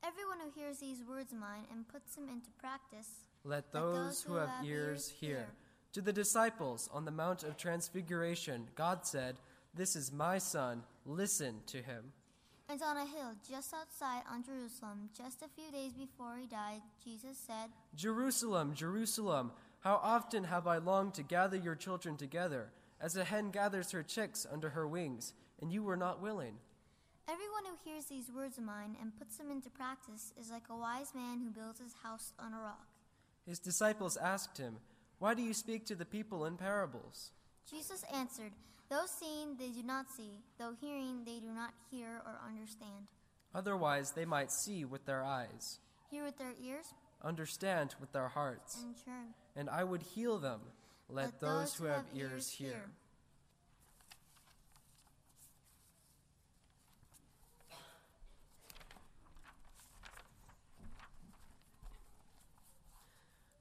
Everyone 0.04 0.38
who 0.38 0.60
hears 0.60 0.78
these 0.78 1.02
words 1.08 1.32
of 1.32 1.38
mine 1.38 1.64
and 1.72 1.88
puts 1.88 2.14
them 2.14 2.28
into 2.28 2.50
practice, 2.58 3.08
Let 3.42 3.72
those 3.72 4.22
who 4.22 4.34
have 4.34 4.64
ears 4.64 5.08
hear. 5.18 5.46
To 5.94 6.00
the 6.02 6.12
disciples 6.12 6.88
on 6.92 7.04
the 7.06 7.10
Mount 7.10 7.42
of 7.42 7.56
Transfiguration, 7.56 8.68
God 8.74 9.06
said, 9.06 9.36
This 9.74 9.96
is 9.96 10.12
my 10.12 10.38
son, 10.38 10.82
listen 11.06 11.62
to 11.68 11.78
him. 11.78 12.12
And 12.68 12.80
on 12.82 12.96
a 12.96 13.06
hill 13.06 13.32
just 13.48 13.74
outside 13.74 14.22
on 14.30 14.42
Jerusalem, 14.42 15.10
just 15.16 15.42
a 15.42 15.48
few 15.48 15.70
days 15.70 15.92
before 15.92 16.36
he 16.40 16.46
died, 16.46 16.80
Jesus 17.04 17.36
said, 17.36 17.70
Jerusalem, 17.94 18.72
Jerusalem, 18.74 19.52
how 19.80 20.00
often 20.02 20.44
have 20.44 20.66
I 20.66 20.78
longed 20.78 21.14
to 21.14 21.22
gather 21.22 21.58
your 21.58 21.74
children 21.74 22.16
together, 22.16 22.70
as 23.00 23.16
a 23.16 23.24
hen 23.24 23.50
gathers 23.50 23.90
her 23.90 24.02
chicks 24.02 24.46
under 24.50 24.70
her 24.70 24.88
wings, 24.88 25.34
and 25.60 25.70
you 25.70 25.82
were 25.82 25.96
not 25.96 26.22
willing. 26.22 26.54
Everyone 27.28 27.64
who 27.64 27.90
hears 27.90 28.06
these 28.06 28.30
words 28.34 28.56
of 28.56 28.64
mine 28.64 28.96
and 29.00 29.16
puts 29.16 29.36
them 29.36 29.50
into 29.50 29.68
practice 29.68 30.32
is 30.40 30.50
like 30.50 30.64
a 30.70 30.76
wise 30.76 31.14
man 31.14 31.40
who 31.40 31.50
builds 31.50 31.80
his 31.80 31.94
house 32.02 32.32
on 32.38 32.54
a 32.54 32.60
rock. 32.60 32.86
His 33.46 33.58
disciples 33.58 34.16
asked 34.16 34.56
him, 34.56 34.76
Why 35.18 35.34
do 35.34 35.42
you 35.42 35.52
speak 35.52 35.84
to 35.86 35.94
the 35.94 36.06
people 36.06 36.46
in 36.46 36.56
parables? 36.56 37.30
Jesus 37.70 38.04
answered, 38.12 38.52
Though 38.90 39.06
seeing 39.06 39.56
they 39.56 39.70
do 39.70 39.82
not 39.82 40.06
see, 40.10 40.40
though 40.58 40.74
hearing 40.80 41.24
they 41.24 41.40
do 41.40 41.50
not 41.50 41.72
hear 41.90 42.20
or 42.24 42.38
understand. 42.46 43.08
Otherwise, 43.54 44.12
they 44.12 44.24
might 44.24 44.52
see 44.52 44.84
with 44.84 45.06
their 45.06 45.24
eyes, 45.24 45.78
Hear 46.10 46.24
with 46.24 46.38
their 46.38 46.54
ears, 46.62 46.86
understand 47.22 47.94
with 48.00 48.12
their 48.12 48.28
hearts, 48.28 48.82
and 48.82 48.94
turn. 49.04 49.34
and 49.56 49.70
I 49.70 49.84
would 49.84 50.02
heal 50.02 50.38
them. 50.38 50.60
Let, 51.08 51.40
those 51.40 51.74
who 51.74 51.84
have 51.84 52.04
ears 52.14 52.50
hear. 52.50 52.90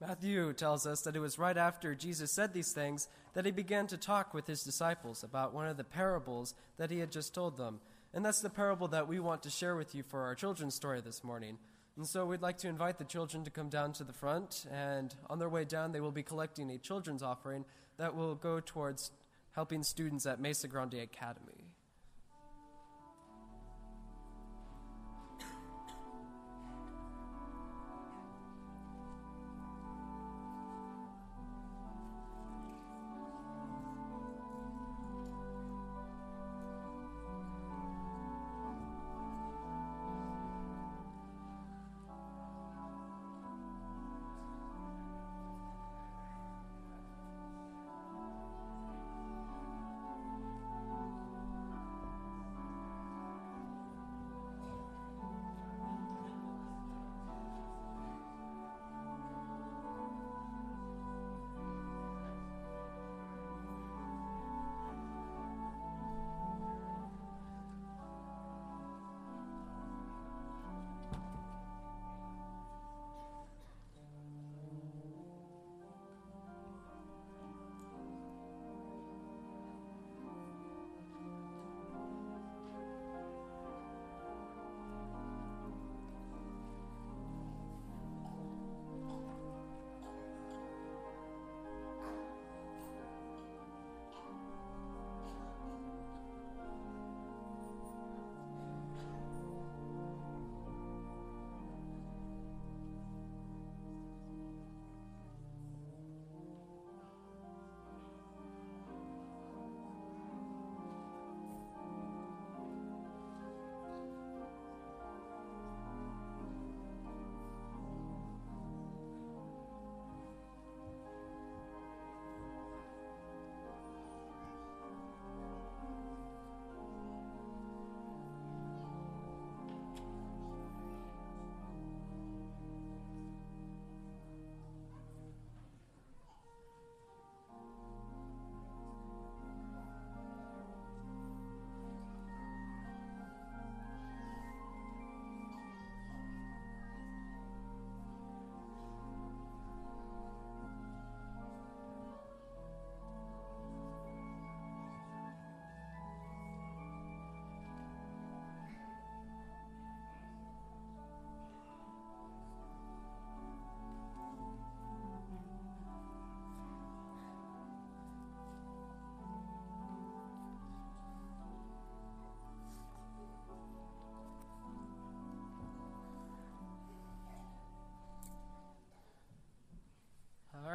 Matthew 0.01 0.51
tells 0.53 0.85
us 0.85 1.01
that 1.01 1.15
it 1.15 1.19
was 1.19 1.39
right 1.39 1.55
after 1.57 1.95
Jesus 1.95 2.31
said 2.33 2.53
these 2.53 2.73
things 2.73 3.07
that 3.33 3.45
he 3.45 3.51
began 3.51 3.87
to 3.87 3.97
talk 3.97 4.33
with 4.33 4.47
his 4.47 4.63
disciples 4.63 5.23
about 5.23 5.53
one 5.53 5.67
of 5.67 5.77
the 5.77 5.83
parables 5.83 6.53
that 6.77 6.91
he 6.91 6.99
had 6.99 7.11
just 7.11 7.33
told 7.33 7.57
them. 7.57 7.79
And 8.13 8.23
that's 8.23 8.41
the 8.41 8.49
parable 8.49 8.87
that 8.89 9.07
we 9.07 9.19
want 9.19 9.43
to 9.43 9.49
share 9.49 9.75
with 9.75 9.95
you 9.95 10.03
for 10.03 10.21
our 10.21 10.35
children's 10.35 10.75
story 10.75 11.01
this 11.01 11.23
morning. 11.23 11.57
And 11.97 12.07
so 12.07 12.25
we'd 12.25 12.41
like 12.41 12.57
to 12.59 12.67
invite 12.67 12.97
the 12.97 13.03
children 13.03 13.43
to 13.43 13.51
come 13.51 13.69
down 13.69 13.93
to 13.93 14.03
the 14.03 14.13
front, 14.13 14.65
and 14.71 15.13
on 15.29 15.37
their 15.37 15.49
way 15.49 15.63
down, 15.63 15.91
they 15.91 15.99
will 15.99 16.11
be 16.11 16.23
collecting 16.23 16.71
a 16.71 16.77
children's 16.77 17.21
offering 17.21 17.65
that 17.97 18.15
will 18.15 18.35
go 18.35 18.59
towards 18.59 19.11
helping 19.51 19.83
students 19.83 20.25
at 20.25 20.39
Mesa 20.39 20.67
Grande 20.67 20.95
Academy. 20.95 21.62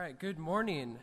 Right, 0.09 0.19
good 0.19 0.39
morning. 0.39 0.97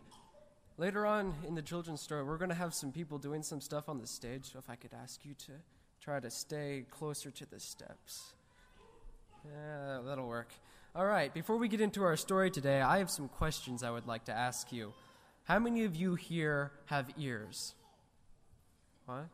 Later 0.79 1.05
on 1.05 1.35
in 1.47 1.53
the 1.53 1.61
children's 1.61 2.01
story, 2.01 2.23
we're 2.23 2.39
going 2.39 2.49
to 2.49 2.55
have 2.55 2.73
some 2.73 2.91
people 2.91 3.19
doing 3.19 3.43
some 3.43 3.61
stuff 3.61 3.87
on 3.87 3.99
the 3.99 4.07
stage. 4.07 4.51
So 4.51 4.57
if 4.57 4.67
I 4.67 4.75
could 4.75 4.95
ask 4.99 5.23
you 5.23 5.35
to 5.45 5.51
try 6.01 6.19
to 6.19 6.31
stay 6.31 6.85
closer 6.89 7.29
to 7.29 7.45
the 7.45 7.59
steps. 7.59 8.33
Yeah, 9.45 9.99
that'll 10.03 10.27
work. 10.27 10.49
All 10.95 11.05
right, 11.05 11.31
before 11.31 11.57
we 11.57 11.67
get 11.67 11.81
into 11.81 12.03
our 12.03 12.17
story 12.17 12.49
today, 12.49 12.81
I 12.81 12.97
have 12.97 13.11
some 13.11 13.27
questions 13.27 13.83
I 13.83 13.91
would 13.91 14.07
like 14.07 14.25
to 14.25 14.33
ask 14.33 14.73
you. 14.73 14.91
How 15.43 15.59
many 15.59 15.83
of 15.83 15.95
you 15.95 16.15
here 16.15 16.71
have 16.85 17.11
ears? 17.15 17.75
What? 19.05 19.27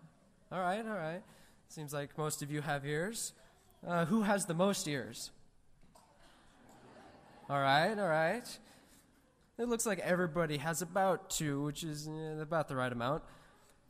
All 0.51 0.59
right, 0.59 0.85
all 0.85 0.97
right. 0.97 1.21
Seems 1.69 1.93
like 1.93 2.17
most 2.17 2.41
of 2.41 2.51
you 2.51 2.59
have 2.59 2.85
ears. 2.85 3.31
Uh, 3.87 4.03
who 4.03 4.23
has 4.23 4.47
the 4.47 4.53
most 4.53 4.85
ears? 4.85 5.31
All 7.49 7.61
right, 7.61 7.97
all 7.97 8.09
right. 8.09 8.59
It 9.61 9.69
looks 9.69 9.85
like 9.85 9.99
everybody 9.99 10.57
has 10.57 10.81
about 10.81 11.29
two, 11.29 11.61
which 11.61 11.83
is 11.83 12.07
eh, 12.07 12.41
about 12.41 12.67
the 12.67 12.75
right 12.75 12.91
amount. 12.91 13.21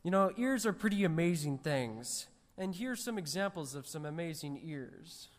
You 0.03 0.11
know, 0.11 0.33
ears 0.35 0.65
are 0.65 0.73
pretty 0.73 1.05
amazing 1.05 1.59
things. 1.59 2.27
And 2.57 2.75
here's 2.75 3.01
some 3.01 3.17
examples 3.17 3.73
of 3.73 3.87
some 3.87 4.05
amazing 4.05 4.59
ears. 4.65 5.29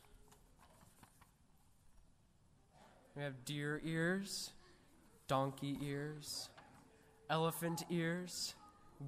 We 3.15 3.23
have 3.23 3.45
deer 3.45 3.83
ears, 3.85 4.53
donkey 5.29 5.77
ears, 5.83 6.49
elephant 7.29 7.85
ears, 7.91 8.55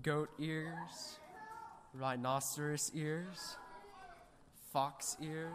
goat 0.03 0.29
ears, 0.39 1.18
rhinoceros 1.95 2.91
ears, 2.95 3.57
fox 4.75 5.16
ears, 5.22 5.51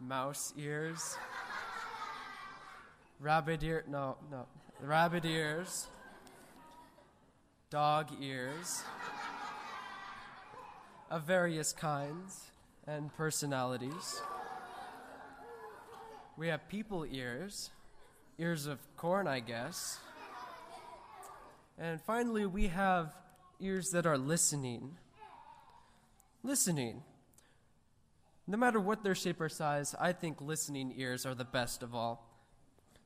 mouse 0.00 0.52
ears, 0.58 1.16
rabbit 3.24 3.62
ear, 3.62 3.82
no, 3.88 4.18
no, 4.30 4.44
rabbit 4.82 5.24
ears, 5.24 5.86
dog 7.70 8.10
ears 8.20 8.82
of 11.10 11.22
various 11.22 11.72
kinds 11.72 12.50
and 12.86 13.14
personalities. 13.16 14.20
We 16.36 16.48
have 16.48 16.68
people 16.68 17.06
ears, 17.10 17.70
ears 18.38 18.66
of 18.66 18.78
corn, 18.98 19.26
I 19.26 19.40
guess. 19.40 19.98
And 21.78 22.02
finally, 22.02 22.44
we 22.44 22.66
have 22.66 23.14
ears 23.58 23.88
that 23.92 24.04
are 24.04 24.18
listening. 24.18 24.96
Listening. 26.42 27.02
No 28.46 28.58
matter 28.58 28.78
what 28.80 29.02
their 29.02 29.14
shape 29.14 29.40
or 29.40 29.48
size, 29.48 29.94
I 29.98 30.12
think 30.12 30.42
listening 30.42 30.92
ears 30.98 31.24
are 31.24 31.34
the 31.34 31.46
best 31.46 31.82
of 31.82 31.94
all. 31.94 32.23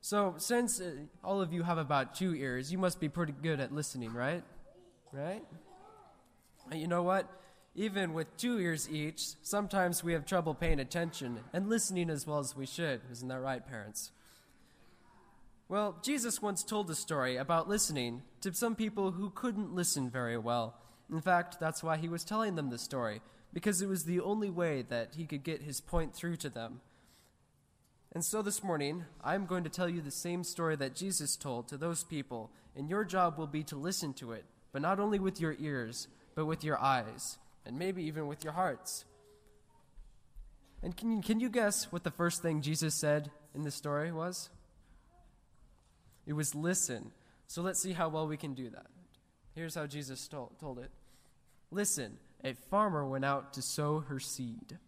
So, 0.00 0.34
since 0.38 0.80
uh, 0.80 0.92
all 1.24 1.40
of 1.40 1.52
you 1.52 1.62
have 1.64 1.78
about 1.78 2.14
two 2.14 2.34
ears, 2.34 2.70
you 2.70 2.78
must 2.78 3.00
be 3.00 3.08
pretty 3.08 3.32
good 3.32 3.60
at 3.60 3.72
listening, 3.72 4.12
right? 4.12 4.44
Right? 5.12 5.44
And 6.70 6.80
you 6.80 6.86
know 6.86 7.02
what? 7.02 7.28
Even 7.74 8.12
with 8.12 8.36
two 8.36 8.58
ears 8.58 8.88
each, 8.90 9.22
sometimes 9.42 10.02
we 10.02 10.12
have 10.12 10.24
trouble 10.24 10.54
paying 10.54 10.80
attention 10.80 11.40
and 11.52 11.68
listening 11.68 12.10
as 12.10 12.26
well 12.26 12.38
as 12.38 12.56
we 12.56 12.66
should. 12.66 13.00
Isn't 13.10 13.28
that 13.28 13.40
right, 13.40 13.64
parents? 13.66 14.10
Well, 15.68 15.96
Jesus 16.02 16.40
once 16.40 16.64
told 16.64 16.88
a 16.90 16.94
story 16.94 17.36
about 17.36 17.68
listening 17.68 18.22
to 18.40 18.54
some 18.54 18.74
people 18.74 19.12
who 19.12 19.30
couldn't 19.30 19.74
listen 19.74 20.08
very 20.08 20.38
well. 20.38 20.76
In 21.10 21.20
fact, 21.20 21.60
that's 21.60 21.82
why 21.82 21.98
he 21.98 22.08
was 22.08 22.24
telling 22.24 22.54
them 22.54 22.70
the 22.70 22.78
story, 22.78 23.20
because 23.52 23.82
it 23.82 23.88
was 23.88 24.04
the 24.04 24.20
only 24.20 24.50
way 24.50 24.82
that 24.88 25.14
he 25.16 25.26
could 25.26 25.44
get 25.44 25.62
his 25.62 25.80
point 25.80 26.14
through 26.14 26.36
to 26.36 26.48
them. 26.48 26.80
And 28.12 28.24
so 28.24 28.40
this 28.40 28.64
morning, 28.64 29.04
I'm 29.22 29.44
going 29.44 29.64
to 29.64 29.70
tell 29.70 29.88
you 29.88 30.00
the 30.00 30.10
same 30.10 30.42
story 30.42 30.76
that 30.76 30.94
Jesus 30.94 31.36
told 31.36 31.68
to 31.68 31.76
those 31.76 32.04
people, 32.04 32.50
and 32.74 32.88
your 32.88 33.04
job 33.04 33.36
will 33.36 33.46
be 33.46 33.62
to 33.64 33.76
listen 33.76 34.14
to 34.14 34.32
it, 34.32 34.44
but 34.72 34.82
not 34.82 34.98
only 34.98 35.18
with 35.18 35.40
your 35.40 35.56
ears, 35.58 36.08
but 36.34 36.46
with 36.46 36.64
your 36.64 36.78
eyes, 36.78 37.36
and 37.66 37.78
maybe 37.78 38.02
even 38.04 38.26
with 38.26 38.44
your 38.44 38.54
hearts. 38.54 39.04
And 40.82 40.96
can 40.96 41.12
you, 41.12 41.20
can 41.20 41.40
you 41.40 41.50
guess 41.50 41.92
what 41.92 42.04
the 42.04 42.10
first 42.10 42.40
thing 42.40 42.62
Jesus 42.62 42.94
said 42.94 43.30
in 43.54 43.64
the 43.64 43.70
story 43.70 44.10
was? 44.10 44.48
It 46.26 46.32
was 46.32 46.54
listen. 46.54 47.12
So 47.46 47.62
let's 47.62 47.80
see 47.80 47.92
how 47.92 48.08
well 48.08 48.26
we 48.26 48.36
can 48.36 48.54
do 48.54 48.70
that. 48.70 48.86
Here's 49.54 49.74
how 49.74 49.86
Jesus 49.86 50.28
told, 50.28 50.58
told 50.60 50.78
it 50.78 50.90
Listen, 51.70 52.18
a 52.44 52.54
farmer 52.54 53.06
went 53.06 53.24
out 53.24 53.52
to 53.54 53.62
sow 53.62 54.00
her 54.00 54.20
seed. 54.20 54.78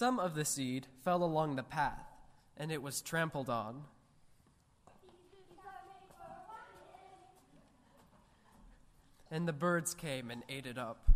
Some 0.00 0.18
of 0.18 0.34
the 0.34 0.46
seed 0.46 0.86
fell 1.04 1.22
along 1.22 1.56
the 1.56 1.62
path, 1.62 2.06
and 2.56 2.72
it 2.72 2.82
was 2.82 3.02
trampled 3.02 3.50
on. 3.50 3.82
And 9.30 9.46
the 9.46 9.52
birds 9.52 9.92
came 9.92 10.30
and 10.30 10.42
ate 10.48 10.64
it 10.64 10.78
up. 10.78 11.10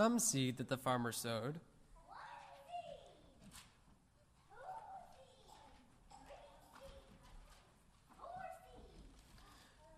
Some 0.00 0.18
seed 0.18 0.56
that 0.56 0.70
the 0.70 0.78
farmer 0.78 1.12
sowed 1.12 1.56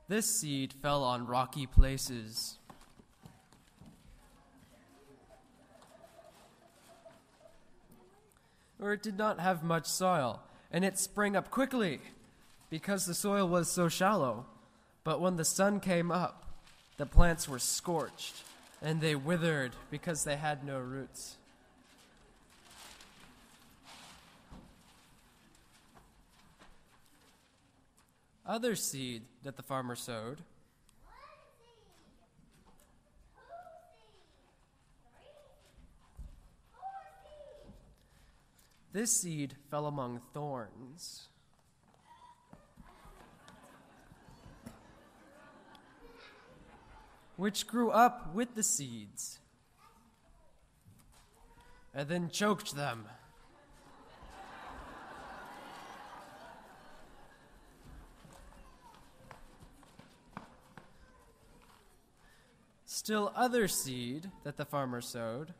This 0.08 0.26
seed 0.26 0.72
fell 0.72 1.04
on 1.04 1.28
rocky 1.28 1.68
places. 1.68 2.58
Where 8.78 8.94
it 8.94 9.04
did 9.04 9.16
not 9.16 9.38
have 9.38 9.62
much 9.62 9.86
soil, 9.86 10.42
and 10.72 10.84
it 10.84 10.98
sprang 10.98 11.36
up 11.36 11.48
quickly 11.52 12.00
because 12.70 13.06
the 13.06 13.14
soil 13.14 13.46
was 13.46 13.70
so 13.70 13.88
shallow. 13.88 14.46
But 15.04 15.20
when 15.20 15.36
the 15.36 15.44
sun 15.44 15.78
came 15.78 16.10
up, 16.10 16.44
the 16.96 17.06
plants 17.06 17.48
were 17.48 17.60
scorched, 17.60 18.42
and 18.82 19.00
they 19.00 19.14
withered 19.14 19.72
because 19.90 20.24
they 20.24 20.36
had 20.36 20.64
no 20.64 20.78
roots. 20.78 21.36
Other 28.44 28.74
seed 28.74 29.22
that 29.44 29.56
the 29.56 29.62
farmer 29.62 29.94
sowed 29.94 30.42
This 38.92 39.10
seed 39.10 39.54
fell 39.70 39.86
among 39.86 40.20
thorns. 40.34 41.28
Which 47.42 47.66
grew 47.66 47.90
up 47.90 48.32
with 48.36 48.54
the 48.54 48.62
seeds 48.62 49.40
and 51.92 52.08
then 52.08 52.30
choked 52.30 52.76
them. 52.76 53.06
Still, 62.84 63.32
other 63.34 63.66
seed 63.66 64.30
that 64.44 64.56
the 64.56 64.64
farmer 64.64 65.00
sowed 65.00 65.52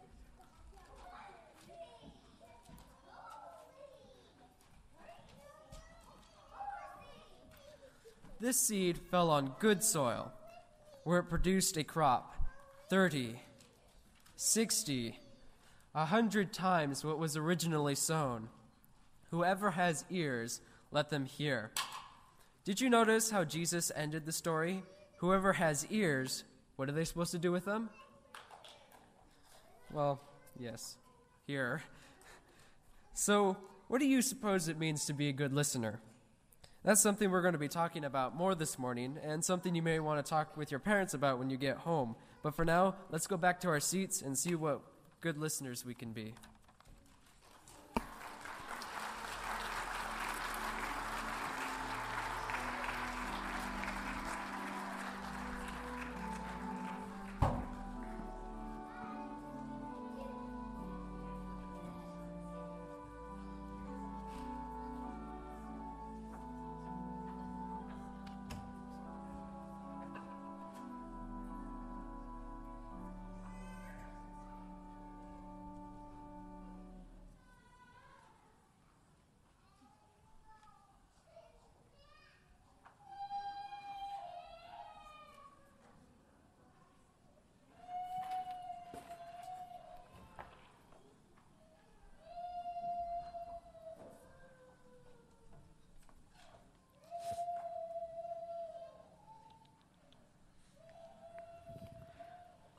This 8.38 8.60
seed 8.60 8.98
fell 9.10 9.30
on 9.30 9.56
good 9.58 9.82
soil, 9.82 10.32
where 11.04 11.18
it 11.18 11.24
produced 11.24 11.76
a 11.76 11.84
crop 11.84 12.34
30, 12.88 13.40
60, 14.36 15.18
a 15.94 16.04
hundred 16.06 16.52
times 16.52 17.04
what 17.04 17.18
was 17.18 17.36
originally 17.36 17.94
sown. 17.94 18.48
Whoever 19.30 19.72
has 19.72 20.04
ears, 20.10 20.60
let 20.90 21.10
them 21.10 21.24
hear. 21.24 21.70
Did 22.64 22.80
you 22.80 22.88
notice 22.88 23.30
how 23.30 23.44
Jesus 23.44 23.90
ended 23.96 24.26
the 24.26 24.32
story? 24.32 24.82
Whoever 25.18 25.54
has 25.54 25.86
ears, 25.90 26.44
what 26.76 26.88
are 26.88 26.92
they 26.92 27.04
supposed 27.04 27.32
to 27.32 27.38
do 27.38 27.50
with 27.50 27.64
them? 27.64 27.90
Well, 29.92 30.20
yes, 30.58 30.96
hear. 31.46 31.82
So, 33.14 33.56
what 33.88 34.00
do 34.00 34.06
you 34.06 34.22
suppose 34.22 34.68
it 34.68 34.78
means 34.78 35.04
to 35.06 35.12
be 35.12 35.28
a 35.28 35.32
good 35.32 35.52
listener? 35.52 36.00
That's 36.84 37.00
something 37.00 37.30
we're 37.30 37.42
going 37.42 37.52
to 37.52 37.58
be 37.58 37.68
talking 37.68 38.04
about 38.04 38.34
more 38.34 38.56
this 38.56 38.76
morning, 38.76 39.16
and 39.22 39.44
something 39.44 39.72
you 39.74 39.82
may 39.82 40.00
want 40.00 40.24
to 40.24 40.28
talk 40.28 40.56
with 40.56 40.72
your 40.72 40.80
parents 40.80 41.14
about 41.14 41.38
when 41.38 41.48
you 41.48 41.56
get 41.56 41.76
home. 41.76 42.16
But 42.42 42.56
for 42.56 42.64
now, 42.64 42.96
let's 43.10 43.28
go 43.28 43.36
back 43.36 43.60
to 43.60 43.68
our 43.68 43.78
seats 43.78 44.20
and 44.20 44.36
see 44.36 44.56
what 44.56 44.80
good 45.20 45.38
listeners 45.38 45.86
we 45.86 45.94
can 45.94 46.12
be. 46.12 46.34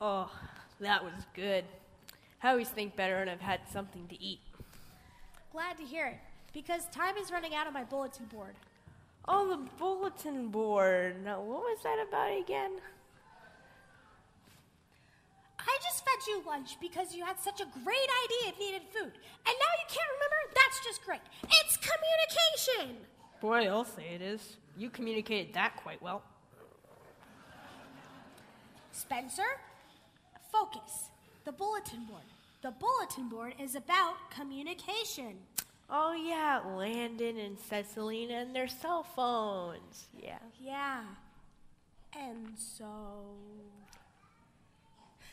Oh, 0.06 0.30
that 0.80 1.02
was 1.02 1.14
good. 1.32 1.64
I 2.42 2.50
always 2.50 2.68
think 2.68 2.94
better 2.94 3.16
when 3.20 3.28
I've 3.30 3.40
had 3.40 3.60
something 3.72 4.06
to 4.08 4.22
eat. 4.22 4.40
Glad 5.50 5.78
to 5.78 5.82
hear 5.82 6.08
it, 6.08 6.18
because 6.52 6.84
time 6.90 7.16
is 7.16 7.32
running 7.32 7.54
out 7.54 7.66
on 7.66 7.72
my 7.72 7.84
bulletin 7.84 8.26
board. 8.26 8.54
Oh, 9.26 9.48
the 9.48 9.56
bulletin 9.78 10.48
board. 10.48 11.24
Now, 11.24 11.40
what 11.40 11.60
was 11.60 11.78
that 11.84 12.04
about 12.06 12.38
again? 12.38 12.72
I 15.58 15.78
just 15.82 16.04
fed 16.04 16.18
you 16.28 16.42
lunch 16.46 16.76
because 16.82 17.14
you 17.14 17.24
had 17.24 17.40
such 17.40 17.62
a 17.62 17.64
great 17.82 18.10
idea 18.26 18.52
of 18.52 18.58
needed 18.58 18.82
food. 18.92 19.10
And 19.10 19.54
now 19.56 19.72
you 19.80 19.86
can't 19.88 20.10
remember? 20.16 20.36
That's 20.54 20.84
just 20.84 21.02
great. 21.02 21.22
It's 21.44 21.78
communication! 21.78 23.06
Boy, 23.40 23.68
I'll 23.68 23.86
say 23.86 24.08
it 24.14 24.20
is. 24.20 24.58
You 24.76 24.90
communicated 24.90 25.54
that 25.54 25.76
quite 25.76 26.02
well. 26.02 26.22
Spencer, 28.92 29.48
focus. 30.54 31.10
The 31.44 31.52
bulletin 31.52 32.04
board. 32.04 32.22
The 32.62 32.70
bulletin 32.70 33.28
board 33.28 33.54
is 33.60 33.74
about 33.74 34.30
communication. 34.30 35.36
Oh, 35.90 36.14
yeah, 36.14 36.60
Landon 36.76 37.38
and 37.38 37.58
Cecilina 37.58 38.42
and 38.42 38.54
their 38.54 38.68
cell 38.68 39.02
phones. 39.02 40.06
Yeah. 40.18 40.38
Yeah. 40.62 41.02
And 42.18 42.48
so. 42.56 42.86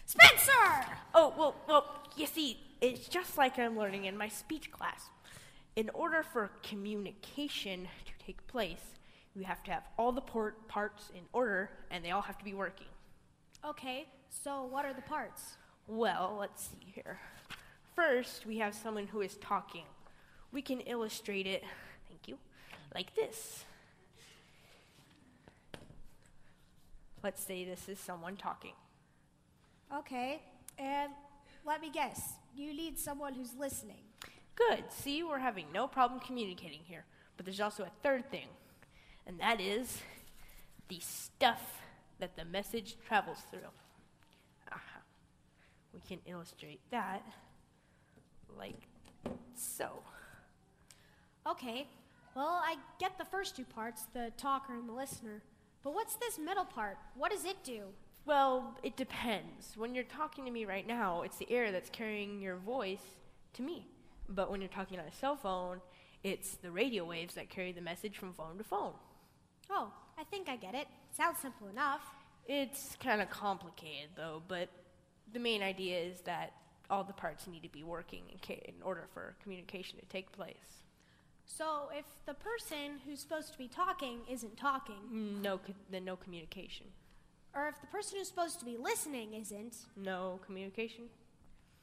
Spencer! 0.06 0.86
Oh, 1.14 1.34
well, 1.38 1.56
well, 1.68 1.86
you 2.18 2.26
see, 2.26 2.58
it's 2.82 3.08
just 3.08 3.38
like 3.38 3.58
I'm 3.58 3.78
learning 3.78 4.06
in 4.06 4.18
my 4.18 4.28
speech 4.28 4.72
class. 4.72 5.10
In 5.78 5.90
order 5.94 6.22
for 6.22 6.52
communication 6.64 7.88
to 8.06 8.26
take 8.26 8.46
place, 8.48 8.98
you 9.34 9.44
have 9.44 9.64
to 9.64 9.72
have 9.72 9.84
all 9.98 10.12
the 10.12 10.22
port 10.22 10.68
parts 10.68 11.12
in 11.16 11.22
order 11.32 11.70
and 11.90 12.04
they 12.04 12.12
all 12.12 12.22
have 12.22 12.38
to 12.38 12.44
be 12.44 12.54
working. 12.54 12.88
Okay, 13.64 14.06
so 14.32 14.64
what 14.64 14.86
are 14.86 14.94
the 14.94 15.02
parts? 15.02 15.58
Well, 15.88 16.38
let's 16.40 16.64
see 16.64 16.92
here. 16.94 17.20
First, 17.96 18.46
we 18.46 18.58
have 18.60 18.74
someone 18.74 19.08
who 19.08 19.22
is 19.22 19.36
talking. 19.36 19.84
We 20.52 20.62
can 20.62 20.80
illustrate 20.82 21.46
it, 21.46 21.64
thank 22.08 22.28
you, 22.28 22.38
like 22.96 23.14
this. 23.16 23.66
Let's 27.24 27.44
say 27.44 27.66
this 27.66 27.88
is 27.88 28.00
someone 28.00 28.36
talking. 28.36 28.74
Okay, 29.96 30.42
and 30.80 31.12
let 31.66 31.82
me 31.82 31.92
guess. 31.92 32.34
You 32.56 32.74
need 32.74 32.98
someone 32.98 33.34
who's 33.34 33.54
listening. 33.60 34.00
Good. 34.56 34.86
See, 34.90 35.24
we're 35.24 35.40
having 35.40 35.66
no 35.74 35.88
problem 35.88 36.20
communicating 36.20 36.80
here. 36.84 37.06
But 37.38 37.46
there's 37.46 37.62
also 37.62 37.84
a 37.84 37.92
third 38.04 38.30
thing, 38.30 38.48
and 39.26 39.40
that 39.40 39.60
is 39.60 40.00
the 40.90 41.00
stuff 41.00 41.82
that 42.20 42.36
the 42.36 42.46
message 42.46 42.98
travels 43.08 43.40
through. 43.50 43.70
We 45.94 46.00
can 46.08 46.20
illustrate 46.26 46.80
that 46.92 47.24
like 48.58 48.88
so. 49.56 50.04
Okay, 51.48 51.88
well, 52.36 52.62
I 52.64 52.76
get 53.00 53.18
the 53.18 53.26
first 53.26 53.56
two 53.56 53.66
parts, 53.66 54.04
the 54.14 54.32
talker 54.38 54.74
and 54.74 54.88
the 54.88 54.94
listener. 54.94 55.42
But 55.84 55.94
what's 55.94 56.16
this 56.16 56.38
middle 56.38 56.66
part? 56.66 56.98
What 57.16 57.32
does 57.32 57.46
it 57.46 57.58
do? 57.64 57.86
Well, 58.26 58.78
it 58.84 58.96
depends. 58.96 59.76
When 59.76 59.96
you're 59.96 60.04
talking 60.04 60.46
to 60.46 60.52
me 60.52 60.66
right 60.66 60.86
now, 60.86 61.24
it's 61.24 61.38
the 61.38 61.52
air 61.52 61.72
that's 61.72 61.90
carrying 61.90 62.40
your 62.40 62.58
voice 62.58 63.02
to 63.54 63.64
me. 63.64 63.88
But 64.30 64.52
when 64.52 64.62
you're 64.62 64.70
talking 64.70 65.00
on 65.00 65.06
a 65.06 65.12
cell 65.12 65.36
phone, 65.36 65.82
it's 66.24 66.56
the 66.56 66.72
radio 66.72 67.04
waves 67.04 67.34
that 67.34 67.50
carry 67.50 67.72
the 67.72 67.82
message 67.82 68.18
from 68.18 68.34
phone 68.34 68.60
to 68.60 68.64
phone. 68.64 68.94
Oh, 69.72 69.92
I 70.20 70.24
think 70.26 70.50
I 70.50 70.56
get 70.56 70.76
it. 70.76 70.88
Sounds 71.18 71.40
simple 71.40 71.68
enough. 71.68 72.02
It's 72.48 72.96
kind 73.04 73.22
of 73.22 73.30
complicated, 73.30 74.10
though, 74.16 74.44
but 74.48 74.70
the 75.34 75.40
main 75.40 75.62
idea 75.64 76.00
is 76.00 76.22
that 76.22 76.54
all 76.90 77.04
the 77.04 77.14
parts 77.14 77.48
need 77.48 77.64
to 77.64 77.70
be 77.70 77.84
working 77.84 78.24
in, 78.32 78.38
ca- 78.46 78.62
in 78.68 78.76
order 78.84 79.06
for 79.14 79.36
communication 79.42 79.98
to 80.00 80.06
take 80.06 80.32
place. 80.32 80.84
So 81.46 81.90
if 81.98 82.06
the 82.26 82.34
person 82.34 83.00
who's 83.06 83.20
supposed 83.20 83.52
to 83.54 83.58
be 83.58 83.68
talking 83.68 84.20
isn't 84.30 84.58
talking, 84.58 84.96
mm, 85.12 85.42
No, 85.42 85.58
co- 85.58 85.74
then 85.90 86.06
no 86.06 86.16
communication. 86.16 86.88
or 87.56 87.68
if 87.68 87.80
the 87.82 87.88
person 87.88 88.18
who's 88.18 88.28
supposed 88.28 88.60
to 88.60 88.66
be 88.66 88.78
listening 88.78 89.34
isn't, 89.34 89.76
No 89.96 90.40
communication. 90.46 91.06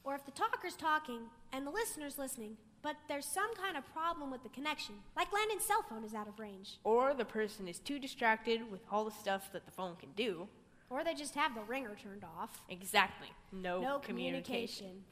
or 0.05 0.15
if 0.15 0.25
the 0.25 0.31
talker's 0.33 0.77
talking 0.77 1.21
and 1.53 1.67
the 1.67 1.71
listener's 1.71 2.19
listening, 2.19 2.57
but 2.81 2.97
there's 3.09 3.27
some 3.27 3.55
kind 3.57 3.77
of 3.77 3.85
problem 3.93 4.31
with 4.31 4.43
the 4.43 4.49
connection, 4.51 4.95
like 5.17 5.33
Landon's 5.33 5.65
cell 5.65 5.83
phone 5.89 6.05
is 6.05 6.15
out 6.15 6.29
of 6.29 6.39
range, 6.39 6.79
Or 6.85 7.13
the 7.13 7.25
person 7.25 7.67
is 7.69 7.79
too 7.79 7.99
distracted 7.99 8.71
with 8.71 8.81
all 8.91 9.05
the 9.05 9.11
stuff 9.11 9.53
that 9.53 9.65
the 9.67 9.73
phone 9.73 9.97
can 9.97 10.13
do. 10.13 10.49
Or 10.91 11.05
they 11.05 11.15
just 11.15 11.35
have 11.35 11.55
the 11.55 11.63
ringer 11.63 11.95
turned 12.03 12.25
off. 12.25 12.61
Exactly. 12.69 13.29
No, 13.53 13.81
no 13.81 13.99
communication. 13.99 15.05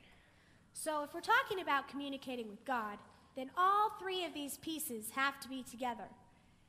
So, 0.72 1.02
if 1.04 1.14
we're 1.14 1.20
talking 1.20 1.60
about 1.60 1.88
communicating 1.88 2.48
with 2.48 2.64
God, 2.64 2.98
then 3.34 3.50
all 3.56 3.90
three 3.98 4.24
of 4.24 4.34
these 4.34 4.58
pieces 4.58 5.10
have 5.14 5.40
to 5.40 5.48
be 5.48 5.62
together. 5.62 6.08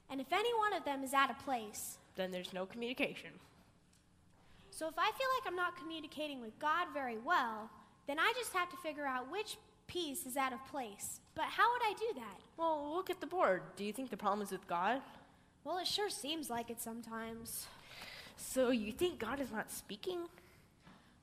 And 0.09 0.21
if 0.21 0.31
any 0.31 0.53
one 0.55 0.73
of 0.73 0.85
them 0.85 1.03
is 1.03 1.13
out 1.13 1.29
of 1.29 1.37
place, 1.39 1.97
Then 2.15 2.31
there's 2.31 2.53
no 2.53 2.65
communication. 2.65 3.31
so 4.71 4.87
if 4.87 4.93
I 4.97 5.11
feel 5.11 5.27
like 5.37 5.45
I'm 5.47 5.55
not 5.55 5.75
communicating 5.77 6.41
with 6.41 6.57
God 6.59 6.87
very 6.93 7.17
well, 7.17 7.69
then 8.07 8.17
I 8.19 8.31
just 8.37 8.53
have 8.53 8.69
to 8.69 8.77
figure 8.77 9.05
out 9.05 9.29
which 9.31 9.57
piece 9.87 10.25
is 10.25 10.37
out 10.37 10.53
of 10.53 10.65
place. 10.67 11.19
But 11.35 11.45
how 11.45 11.69
would 11.71 11.81
I 11.83 11.93
do 11.97 12.19
that? 12.19 12.39
Well, 12.57 12.93
look 12.95 13.09
at 13.09 13.19
the 13.19 13.27
board. 13.27 13.61
Do 13.75 13.83
you 13.83 13.91
think 13.93 14.09
the 14.09 14.17
problem 14.17 14.41
is 14.41 14.51
with 14.51 14.67
God? 14.67 15.01
Well, 15.63 15.77
it 15.79 15.87
sure 15.87 16.09
seems 16.09 16.49
like 16.49 16.69
it 16.69 16.79
sometimes. 16.81 17.67
So 18.37 18.69
you 18.69 18.91
think 18.91 19.19
God 19.19 19.39
is 19.39 19.51
not 19.51 19.71
speaking? 19.71 20.19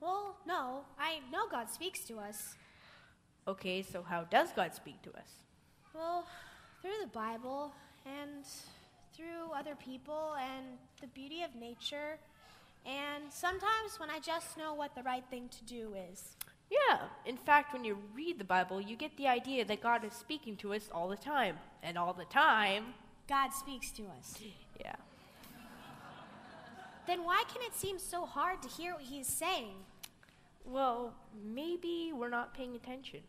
Well, 0.01 0.37
no, 0.47 0.81
I 0.99 1.21
know 1.33 1.49
God 1.51 1.71
speaks 1.71 2.01
to 2.05 2.19
us. 2.19 2.57
Okay, 3.47 3.83
so 3.83 4.03
how 4.03 4.25
does 4.25 4.53
God 4.53 4.75
speak 4.75 5.01
to 5.03 5.11
us? 5.11 5.31
Well, 5.95 6.27
through 6.83 6.99
the 7.01 7.09
Bible 7.09 7.73
and 8.05 8.45
through 9.15 9.53
other 9.57 9.77
people 9.77 10.35
and 10.39 10.67
the 11.01 11.07
beauty 11.09 11.43
of 11.43 11.55
nature, 11.55 12.19
and 12.85 13.25
sometimes 13.31 13.99
when 13.99 14.11
I 14.11 14.19
just 14.19 14.59
know 14.59 14.75
what 14.75 14.95
the 14.95 15.03
right 15.03 15.25
thing 15.31 15.49
to 15.49 15.65
do 15.65 15.95
is. 16.11 16.37
Yeah, 16.71 16.99
in 17.25 17.37
fact, 17.37 17.73
when 17.73 17.85
you 17.85 17.99
read 18.15 18.39
the 18.39 18.45
Bible, 18.45 18.81
you 18.81 18.97
get 18.97 19.17
the 19.17 19.29
idea 19.29 19.65
that 19.65 19.83
God 19.83 20.05
is 20.05 20.13
speaking 20.13 20.57
to 20.57 20.75
us 20.75 20.91
all 20.93 21.09
the 21.09 21.17
time. 21.17 21.57
And 21.83 21.97
all 21.99 22.15
the 22.15 22.25
time, 22.25 22.95
God 23.29 23.51
speaks 23.51 23.91
to 23.93 24.05
us. 24.19 24.39
yeah. 24.81 24.97
Then 27.07 27.25
why 27.25 27.45
can 27.53 27.63
it 27.63 27.75
seem 27.75 27.99
so 27.99 28.25
hard 28.25 28.63
to 28.63 28.69
hear 28.69 28.95
what 28.95 29.03
He's 29.03 29.27
saying? 29.27 29.75
Well, 30.65 31.15
maybe 31.45 32.13
we're 32.15 32.31
not 32.31 32.55
paying 32.55 32.75
attention. 32.75 33.21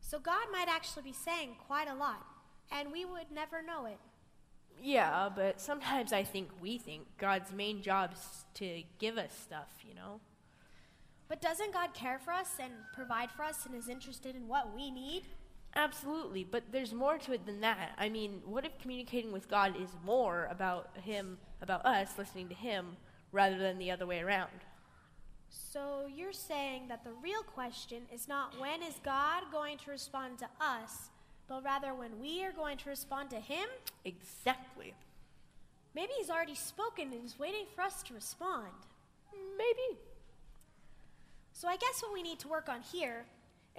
So 0.00 0.18
God 0.18 0.46
might 0.52 0.68
actually 0.68 1.04
be 1.04 1.14
saying 1.14 1.56
quite 1.66 1.88
a 1.88 1.94
lot, 1.94 2.26
and 2.70 2.92
we 2.92 3.04
would 3.04 3.30
never 3.34 3.62
know 3.62 3.86
it. 3.86 3.98
Yeah, 4.82 5.30
but 5.34 5.60
sometimes 5.60 6.12
I 6.12 6.24
think 6.24 6.50
we 6.60 6.78
think 6.78 7.06
God's 7.16 7.52
main 7.52 7.80
job 7.80 8.12
is 8.12 8.44
to 8.54 8.82
give 8.98 9.16
us 9.16 9.32
stuff, 9.32 9.70
you 9.86 9.94
know? 9.94 10.20
But 11.28 11.40
doesn't 11.40 11.72
God 11.72 11.94
care 11.94 12.18
for 12.18 12.32
us 12.32 12.50
and 12.60 12.72
provide 12.92 13.30
for 13.30 13.44
us 13.44 13.64
and 13.64 13.74
is 13.74 13.88
interested 13.88 14.36
in 14.36 14.46
what 14.46 14.74
we 14.74 14.90
need? 14.90 15.22
Absolutely, 15.74 16.44
but 16.44 16.64
there's 16.70 16.92
more 16.92 17.18
to 17.18 17.32
it 17.32 17.46
than 17.46 17.60
that. 17.62 17.92
I 17.98 18.08
mean, 18.08 18.42
what 18.44 18.64
if 18.64 18.78
communicating 18.78 19.32
with 19.32 19.48
God 19.48 19.74
is 19.80 19.90
more 20.04 20.48
about 20.50 20.90
Him, 21.02 21.38
about 21.64 21.84
us 21.84 22.16
listening 22.16 22.48
to 22.50 22.54
Him, 22.54 22.96
rather 23.32 23.58
than 23.58 23.78
the 23.78 23.90
other 23.90 24.06
way 24.06 24.20
around? 24.20 24.50
So 25.48 26.06
you're 26.14 26.32
saying 26.32 26.86
that 26.88 27.02
the 27.02 27.10
real 27.22 27.42
question 27.42 28.02
is 28.12 28.28
not 28.28 28.60
when 28.60 28.82
is 28.82 29.00
God 29.04 29.44
going 29.50 29.78
to 29.78 29.90
respond 29.90 30.38
to 30.38 30.48
us, 30.60 31.10
but 31.48 31.64
rather 31.64 31.94
when 31.94 32.20
we 32.20 32.44
are 32.44 32.52
going 32.52 32.78
to 32.78 32.88
respond 32.88 33.30
to 33.30 33.40
Him? 33.40 33.68
Exactly. 34.04 34.94
Maybe 35.94 36.12
He's 36.18 36.30
already 36.30 36.54
spoken 36.54 37.12
and 37.12 37.24
is 37.24 37.38
waiting 37.38 37.66
for 37.74 37.82
us 37.82 38.02
to 38.04 38.14
respond. 38.14 38.68
Maybe. 39.58 39.98
So 41.52 41.66
I 41.66 41.76
guess 41.76 42.02
what 42.02 42.12
we 42.12 42.22
need 42.22 42.38
to 42.40 42.48
work 42.48 42.68
on 42.68 42.82
here 42.82 43.26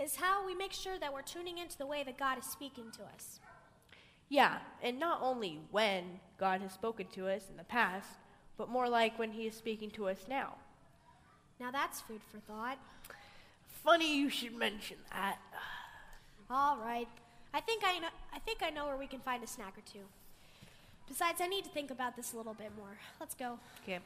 is 0.01 0.15
how 0.15 0.45
we 0.45 0.55
make 0.55 0.73
sure 0.73 0.97
that 0.99 1.13
we're 1.13 1.21
tuning 1.21 1.57
into 1.57 1.77
the 1.77 1.85
way 1.85 2.03
that 2.03 2.17
God 2.17 2.37
is 2.37 2.45
speaking 2.45 2.91
to 2.97 3.03
us. 3.13 3.39
Yeah, 4.29 4.57
and 4.81 4.99
not 4.99 5.19
only 5.21 5.59
when 5.71 6.19
God 6.39 6.61
has 6.61 6.73
spoken 6.73 7.07
to 7.13 7.27
us 7.27 7.43
in 7.49 7.57
the 7.57 7.63
past, 7.63 8.07
but 8.57 8.69
more 8.69 8.89
like 8.89 9.19
when 9.19 9.31
He 9.31 9.47
is 9.47 9.55
speaking 9.55 9.91
to 9.91 10.07
us 10.07 10.25
now. 10.27 10.55
Now 11.59 11.71
that's 11.71 12.01
food 12.01 12.21
for 12.31 12.39
thought. 12.39 12.77
Funny 13.83 14.17
you 14.17 14.29
should 14.29 14.55
mention 14.55 14.97
that. 15.11 15.37
All 16.49 16.77
right. 16.77 17.07
I 17.53 17.61
think 17.61 17.83
I 17.85 17.99
know, 17.99 18.09
I 18.33 18.39
think 18.39 18.61
I 18.61 18.69
know 18.69 18.85
where 18.85 18.97
we 18.97 19.07
can 19.07 19.19
find 19.19 19.43
a 19.43 19.47
snack 19.47 19.77
or 19.77 19.83
two. 19.91 20.05
Besides, 21.07 21.39
I 21.39 21.47
need 21.47 21.63
to 21.63 21.69
think 21.69 21.91
about 21.91 22.15
this 22.15 22.33
a 22.33 22.37
little 22.37 22.55
bit 22.55 22.71
more. 22.77 22.97
Let's 23.19 23.35
go. 23.35 23.59
Okay. 23.83 23.99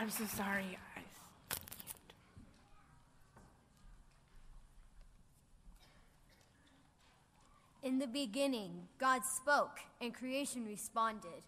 I'm 0.00 0.08
so 0.08 0.24
sorry, 0.24 0.64
guys. 0.64 1.58
In 7.82 7.98
the 7.98 8.06
beginning, 8.06 8.88
God 8.98 9.20
spoke, 9.26 9.80
and 10.00 10.14
creation 10.14 10.64
responded. 10.64 11.42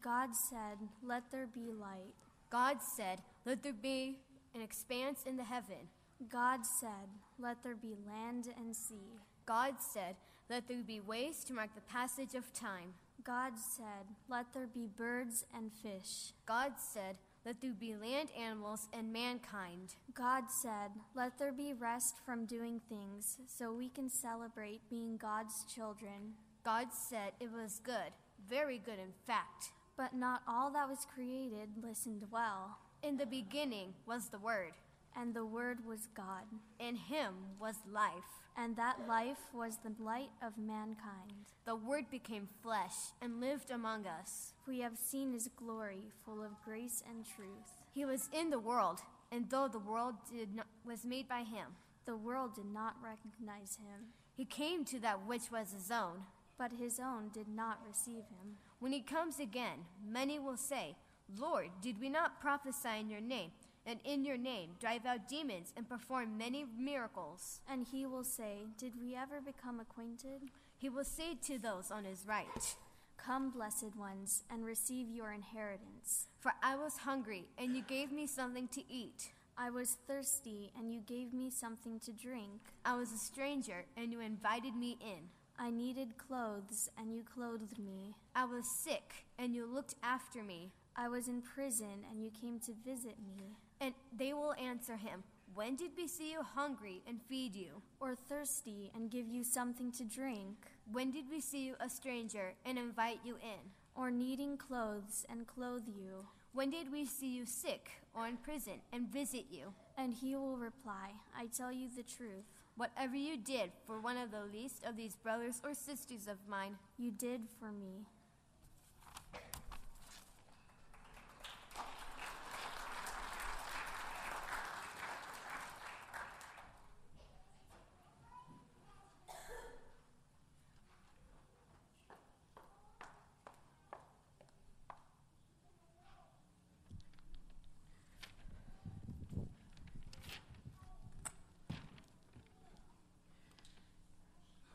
God 0.00 0.30
said, 0.34 0.78
Let 1.06 1.24
there 1.30 1.46
be 1.46 1.70
light. 1.70 2.14
God 2.48 2.78
said, 2.96 3.18
Let 3.44 3.62
there 3.62 3.74
be 3.74 4.16
an 4.54 4.62
expanse 4.62 5.24
in 5.26 5.36
the 5.36 5.44
heaven. 5.44 5.90
God 6.30 6.60
said, 6.64 7.10
Let 7.38 7.62
there 7.62 7.74
be 7.74 7.94
land 8.08 8.48
and 8.56 8.74
sea. 8.74 9.20
God 9.44 9.74
said, 9.80 10.16
Let 10.48 10.66
there 10.66 10.78
be 10.78 11.00
ways 11.00 11.44
to 11.44 11.52
mark 11.52 11.74
the 11.74 11.82
passage 11.82 12.34
of 12.34 12.54
time. 12.54 12.94
God 13.22 13.58
said, 13.58 14.06
Let 14.30 14.54
there 14.54 14.66
be 14.66 14.86
birds 14.86 15.44
and 15.54 15.70
fish. 15.70 16.32
God 16.46 16.72
said, 16.78 17.18
Let 17.44 17.60
there 17.60 17.72
be 17.72 17.96
land 17.96 18.28
animals 18.38 18.88
and 18.92 19.12
mankind. 19.12 19.96
God 20.14 20.44
said, 20.48 20.92
Let 21.16 21.38
there 21.38 21.52
be 21.52 21.72
rest 21.72 22.14
from 22.24 22.46
doing 22.46 22.80
things, 22.88 23.38
so 23.48 23.72
we 23.72 23.88
can 23.88 24.08
celebrate 24.08 24.88
being 24.88 25.16
God's 25.16 25.64
children. 25.64 26.34
God 26.64 26.88
said 26.92 27.32
it 27.40 27.50
was 27.50 27.80
good, 27.82 28.12
very 28.48 28.78
good 28.78 29.00
in 29.00 29.12
fact. 29.26 29.72
But 29.96 30.14
not 30.14 30.42
all 30.46 30.70
that 30.70 30.88
was 30.88 31.04
created 31.12 31.70
listened 31.82 32.22
well. 32.30 32.78
In 33.02 33.16
the 33.16 33.26
beginning 33.26 33.94
was 34.06 34.28
the 34.28 34.38
Word, 34.38 34.72
and 35.16 35.34
the 35.34 35.44
Word 35.44 35.86
was 35.86 36.08
God. 36.14 36.44
In 36.78 36.96
him 36.96 37.34
was 37.60 37.76
life, 37.90 38.40
and 38.56 38.76
that 38.76 39.08
life 39.08 39.38
was 39.54 39.78
the 39.78 39.94
light 40.02 40.30
of 40.42 40.58
mankind. 40.58 41.46
The 41.64 41.76
Word 41.76 42.04
became 42.10 42.48
flesh 42.62 43.12
and 43.20 43.40
lived 43.40 43.70
among 43.70 44.06
us. 44.06 44.52
We 44.66 44.80
have 44.80 44.96
seen 44.96 45.32
his 45.32 45.48
glory, 45.56 46.10
full 46.24 46.42
of 46.42 46.60
grace 46.64 47.02
and 47.08 47.24
truth. 47.24 47.72
He 47.92 48.04
was 48.04 48.28
in 48.32 48.50
the 48.50 48.58
world, 48.58 49.00
and 49.30 49.48
though 49.48 49.68
the 49.68 49.78
world 49.78 50.14
did 50.30 50.54
not, 50.54 50.66
was 50.84 51.04
made 51.04 51.28
by 51.28 51.40
him, 51.40 51.76
the 52.04 52.16
world 52.16 52.54
did 52.54 52.72
not 52.72 52.96
recognize 53.02 53.76
him. 53.76 54.08
He 54.34 54.44
came 54.44 54.84
to 54.86 54.98
that 55.00 55.26
which 55.26 55.50
was 55.50 55.72
his 55.72 55.90
own, 55.90 56.24
but 56.58 56.72
his 56.72 56.98
own 56.98 57.30
did 57.32 57.48
not 57.48 57.80
receive 57.86 58.24
him. 58.24 58.56
When 58.80 58.92
he 58.92 59.00
comes 59.00 59.38
again, 59.38 59.86
many 60.04 60.38
will 60.38 60.56
say, 60.56 60.96
Lord, 61.38 61.68
did 61.80 62.00
we 62.00 62.08
not 62.08 62.40
prophesy 62.40 62.98
in 63.00 63.08
your 63.08 63.20
name, 63.20 63.52
and 63.86 64.00
in 64.04 64.24
your 64.24 64.36
name 64.36 64.70
drive 64.80 65.06
out 65.06 65.28
demons 65.28 65.72
and 65.76 65.88
perform 65.88 66.38
many 66.38 66.64
miracles? 66.78 67.60
And 67.70 67.86
he 67.90 68.06
will 68.06 68.24
say, 68.24 68.66
Did 68.78 68.92
we 69.00 69.16
ever 69.16 69.40
become 69.40 69.80
acquainted? 69.80 70.50
He 70.78 70.88
will 70.88 71.04
say 71.04 71.36
to 71.46 71.58
those 71.58 71.90
on 71.90 72.04
his 72.04 72.26
right, 72.26 72.76
Come, 73.16 73.50
blessed 73.50 73.96
ones, 73.96 74.42
and 74.50 74.64
receive 74.64 75.08
your 75.08 75.32
inheritance. 75.32 76.26
For 76.40 76.52
I 76.62 76.74
was 76.74 76.98
hungry, 76.98 77.44
and 77.56 77.76
you 77.76 77.82
gave 77.82 78.10
me 78.10 78.26
something 78.26 78.66
to 78.68 78.82
eat. 78.92 79.30
I 79.56 79.70
was 79.70 79.98
thirsty, 80.08 80.72
and 80.76 80.92
you 80.92 81.00
gave 81.00 81.32
me 81.32 81.50
something 81.50 82.00
to 82.00 82.12
drink. 82.12 82.60
I 82.84 82.96
was 82.96 83.12
a 83.12 83.18
stranger, 83.18 83.84
and 83.96 84.10
you 84.10 84.20
invited 84.20 84.74
me 84.74 84.98
in. 85.00 85.28
I 85.58 85.70
needed 85.70 86.18
clothes, 86.18 86.90
and 86.98 87.14
you 87.14 87.22
clothed 87.22 87.78
me. 87.78 88.16
I 88.34 88.44
was 88.44 88.66
sick, 88.68 89.26
and 89.38 89.54
you 89.54 89.66
looked 89.66 89.94
after 90.02 90.42
me. 90.42 90.72
I 90.96 91.08
was 91.08 91.28
in 91.28 91.42
prison, 91.42 92.04
and 92.10 92.24
you 92.24 92.30
came 92.30 92.58
to 92.60 92.72
visit 92.84 93.16
me. 93.24 93.56
And 93.82 93.94
they 94.16 94.32
will 94.32 94.54
answer 94.54 94.94
him, 94.94 95.24
When 95.54 95.74
did 95.74 95.90
we 95.96 96.06
see 96.06 96.30
you 96.30 96.42
hungry 96.54 97.02
and 97.04 97.20
feed 97.28 97.56
you? 97.56 97.82
Or 97.98 98.14
thirsty 98.14 98.92
and 98.94 99.10
give 99.10 99.28
you 99.28 99.42
something 99.42 99.90
to 99.92 100.04
drink? 100.04 100.56
When 100.92 101.10
did 101.10 101.24
we 101.28 101.40
see 101.40 101.64
you 101.66 101.74
a 101.80 101.90
stranger 101.90 102.54
and 102.64 102.78
invite 102.78 103.18
you 103.24 103.34
in? 103.42 103.58
Or 103.96 104.12
needing 104.12 104.56
clothes 104.56 105.26
and 105.28 105.48
clothe 105.48 105.88
you? 105.88 106.26
When 106.52 106.70
did 106.70 106.92
we 106.92 107.04
see 107.04 107.34
you 107.34 107.44
sick 107.44 107.90
or 108.14 108.28
in 108.28 108.36
prison 108.36 108.80
and 108.92 109.08
visit 109.12 109.46
you? 109.50 109.72
And 109.98 110.14
he 110.14 110.36
will 110.36 110.56
reply, 110.56 111.14
I 111.36 111.46
tell 111.46 111.72
you 111.72 111.88
the 111.88 112.04
truth. 112.04 112.46
Whatever 112.76 113.16
you 113.16 113.36
did 113.36 113.72
for 113.84 114.00
one 114.00 114.16
of 114.16 114.30
the 114.30 114.44
least 114.44 114.84
of 114.84 114.96
these 114.96 115.16
brothers 115.16 115.60
or 115.64 115.74
sisters 115.74 116.28
of 116.28 116.36
mine, 116.48 116.76
you 116.98 117.10
did 117.10 117.40
for 117.58 117.72
me. 117.72 118.06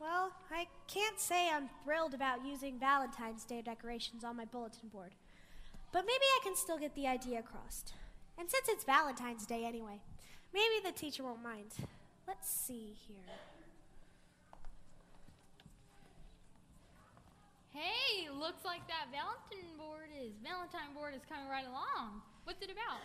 Well, 0.00 0.32
I 0.50 0.68
can't 1.18 1.26
say 1.26 1.50
I'm 1.52 1.68
thrilled 1.82 2.14
about 2.14 2.46
using 2.46 2.78
Valentine's 2.78 3.44
Day 3.44 3.60
decorations 3.60 4.22
on 4.22 4.36
my 4.36 4.44
bulletin 4.44 4.88
board. 4.88 5.16
But 5.90 6.02
maybe 6.06 6.22
I 6.22 6.40
can 6.44 6.54
still 6.54 6.78
get 6.78 6.94
the 6.94 7.08
idea 7.08 7.40
across. 7.40 7.82
And 8.38 8.48
since 8.48 8.68
it's 8.68 8.84
Valentine's 8.84 9.44
Day 9.44 9.64
anyway, 9.64 10.00
maybe 10.54 10.74
the 10.84 10.92
teacher 10.92 11.24
won't 11.24 11.42
mind. 11.42 11.72
Let's 12.28 12.48
see 12.48 12.94
here. 13.08 13.16
Hey, 17.72 18.28
looks 18.30 18.64
like 18.64 18.86
that 18.86 19.10
Valentine 19.10 19.76
board 19.76 20.10
is 20.14 20.34
Valentine 20.44 20.94
board 20.94 21.14
is 21.14 21.22
coming 21.28 21.48
right 21.48 21.66
along. 21.66 22.22
What's 22.44 22.62
it 22.62 22.70
about? 22.70 23.02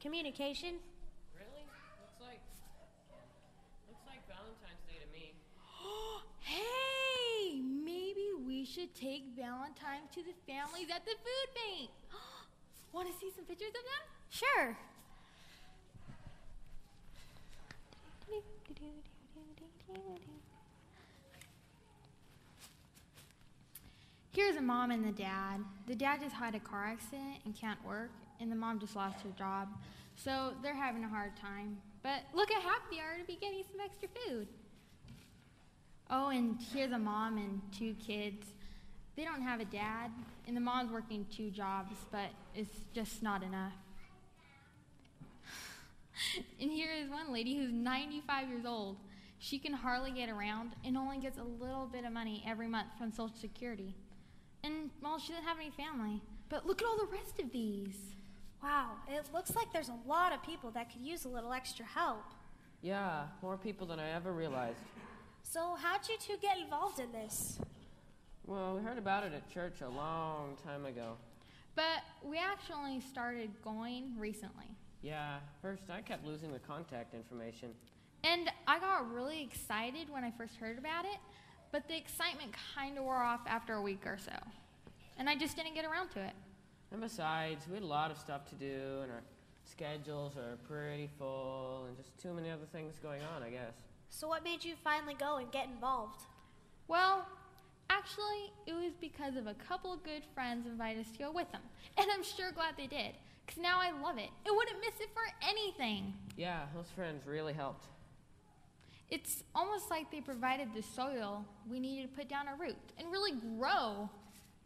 Communication. 0.00 0.76
Really? 1.36 1.64
Looks 2.00 2.20
like 2.22 2.40
looks 3.86 4.06
like 4.06 4.24
Valentine's 4.28 4.80
Day 4.88 4.96
to 5.04 5.12
me. 5.12 5.34
hey, 6.40 6.80
maybe 7.60 8.30
we 8.46 8.64
should 8.64 8.79
take 8.98 9.24
Valentine 9.36 10.08
to 10.14 10.22
the 10.22 10.34
families 10.46 10.88
at 10.94 11.04
the 11.04 11.12
food 11.12 11.48
bank. 11.54 11.90
Want 12.92 13.08
to 13.08 13.14
see 13.20 13.30
some 13.34 13.44
pictures 13.44 13.68
of 13.68 13.74
them? 13.74 14.02
Sure. 14.30 14.76
Here's 24.32 24.56
a 24.56 24.60
mom 24.62 24.90
and 24.90 25.04
the 25.04 25.12
dad. 25.12 25.64
The 25.86 25.94
dad 25.94 26.20
just 26.20 26.34
had 26.34 26.54
a 26.54 26.60
car 26.60 26.86
accident 26.86 27.38
and 27.44 27.54
can't 27.54 27.84
work, 27.84 28.10
and 28.40 28.50
the 28.50 28.56
mom 28.56 28.78
just 28.78 28.94
lost 28.94 29.20
her 29.22 29.30
job. 29.36 29.68
So 30.16 30.52
they're 30.62 30.74
having 30.74 31.02
a 31.04 31.08
hard 31.08 31.36
time. 31.36 31.78
But 32.02 32.22
look 32.32 32.50
how 32.52 32.60
happy 32.60 32.96
they 32.96 33.00
are 33.00 33.18
to 33.18 33.24
be 33.24 33.36
getting 33.40 33.62
some 33.70 33.80
extra 33.84 34.08
food. 34.08 34.46
Oh, 36.10 36.28
and 36.28 36.58
here's 36.72 36.92
a 36.92 36.98
mom 36.98 37.38
and 37.38 37.60
two 37.76 37.94
kids. 37.94 38.46
They 39.20 39.26
don't 39.26 39.42
have 39.42 39.60
a 39.60 39.66
dad, 39.66 40.10
and 40.46 40.56
the 40.56 40.62
mom's 40.62 40.90
working 40.90 41.26
two 41.30 41.50
jobs, 41.50 41.94
but 42.10 42.30
it's 42.54 42.74
just 42.94 43.22
not 43.22 43.42
enough. 43.42 43.74
and 46.58 46.70
here 46.70 46.88
is 46.90 47.10
one 47.10 47.30
lady 47.30 47.54
who's 47.54 47.70
95 47.70 48.48
years 48.48 48.64
old. 48.64 48.96
She 49.38 49.58
can 49.58 49.74
hardly 49.74 50.10
get 50.10 50.30
around 50.30 50.72
and 50.86 50.96
only 50.96 51.18
gets 51.18 51.36
a 51.36 51.42
little 51.42 51.86
bit 51.86 52.06
of 52.06 52.14
money 52.14 52.42
every 52.48 52.66
month 52.66 52.86
from 52.96 53.12
Social 53.12 53.36
Security. 53.38 53.94
And, 54.64 54.88
well, 55.02 55.18
she 55.18 55.34
doesn't 55.34 55.46
have 55.46 55.58
any 55.58 55.68
family. 55.68 56.22
But 56.48 56.64
look 56.64 56.80
at 56.80 56.88
all 56.88 56.96
the 56.96 57.12
rest 57.12 57.38
of 57.40 57.52
these. 57.52 58.14
Wow, 58.62 58.92
it 59.06 59.26
looks 59.34 59.54
like 59.54 59.70
there's 59.70 59.90
a 59.90 60.08
lot 60.08 60.32
of 60.32 60.42
people 60.42 60.70
that 60.70 60.90
could 60.90 61.02
use 61.02 61.26
a 61.26 61.28
little 61.28 61.52
extra 61.52 61.84
help. 61.84 62.24
Yeah, 62.80 63.24
more 63.42 63.58
people 63.58 63.86
than 63.86 64.00
I 64.00 64.12
ever 64.12 64.32
realized. 64.32 64.78
So, 65.42 65.76
how'd 65.78 66.08
you 66.08 66.16
two 66.18 66.38
get 66.40 66.56
involved 66.56 67.00
in 67.00 67.12
this? 67.12 67.58
Well, 68.46 68.76
we 68.76 68.82
heard 68.82 68.98
about 68.98 69.24
it 69.24 69.32
at 69.32 69.48
church 69.52 69.80
a 69.80 69.88
long 69.88 70.56
time 70.64 70.86
ago. 70.86 71.14
But 71.76 72.02
we 72.24 72.38
actually 72.38 73.00
started 73.00 73.50
going 73.62 74.14
recently. 74.18 74.66
Yeah, 75.02 75.38
first 75.62 75.84
I 75.90 76.00
kept 76.00 76.26
losing 76.26 76.52
the 76.52 76.58
contact 76.58 77.14
information. 77.14 77.70
And 78.24 78.50
I 78.66 78.78
got 78.78 79.10
really 79.12 79.42
excited 79.42 80.10
when 80.10 80.24
I 80.24 80.30
first 80.32 80.56
heard 80.56 80.78
about 80.78 81.04
it, 81.04 81.18
but 81.72 81.88
the 81.88 81.96
excitement 81.96 82.54
kind 82.74 82.98
of 82.98 83.04
wore 83.04 83.22
off 83.22 83.40
after 83.46 83.74
a 83.74 83.82
week 83.82 84.02
or 84.04 84.18
so. 84.18 84.32
And 85.16 85.28
I 85.28 85.36
just 85.36 85.56
didn't 85.56 85.74
get 85.74 85.84
around 85.84 86.10
to 86.10 86.20
it. 86.20 86.32
And 86.92 87.00
besides, 87.00 87.66
we 87.68 87.74
had 87.74 87.82
a 87.82 87.86
lot 87.86 88.10
of 88.10 88.18
stuff 88.18 88.46
to 88.50 88.54
do, 88.56 89.00
and 89.02 89.12
our 89.12 89.22
schedules 89.64 90.36
are 90.36 90.56
pretty 90.68 91.08
full, 91.18 91.84
and 91.86 91.96
just 91.96 92.18
too 92.18 92.34
many 92.34 92.50
other 92.50 92.66
things 92.72 92.94
going 93.02 93.20
on, 93.34 93.42
I 93.42 93.50
guess. 93.50 93.74
So, 94.10 94.26
what 94.26 94.42
made 94.42 94.64
you 94.64 94.74
finally 94.82 95.14
go 95.14 95.36
and 95.36 95.50
get 95.52 95.66
involved? 95.66 96.22
Well, 96.88 97.24
actually, 97.90 98.52
it 98.66 98.72
was 98.72 98.92
because 99.00 99.36
of 99.36 99.46
a 99.46 99.54
couple 99.54 99.92
of 99.92 100.02
good 100.04 100.22
friends 100.34 100.66
invited 100.66 101.04
us 101.04 101.12
to 101.12 101.18
go 101.18 101.32
with 101.32 101.50
them. 101.52 101.60
And 101.98 102.06
I'm 102.10 102.22
sure 102.22 102.52
glad 102.52 102.74
they 102.76 102.86
did, 102.86 103.12
because 103.44 103.60
now 103.60 103.78
I 103.80 103.90
love 104.00 104.16
it. 104.16 104.30
I 104.46 104.50
wouldn't 104.50 104.80
miss 104.80 105.00
it 105.00 105.10
for 105.12 105.22
anything. 105.46 106.14
Yeah, 106.36 106.60
those 106.74 106.88
friends 106.94 107.26
really 107.26 107.52
helped. 107.52 107.86
It's 109.10 109.42
almost 109.54 109.90
like 109.90 110.10
they 110.12 110.20
provided 110.20 110.68
the 110.74 110.82
soil 110.82 111.44
we 111.68 111.80
needed 111.80 112.10
to 112.10 112.16
put 112.16 112.28
down 112.28 112.46
a 112.46 112.54
root 112.54 112.76
and 112.96 113.10
really 113.10 113.32
grow. 113.58 114.08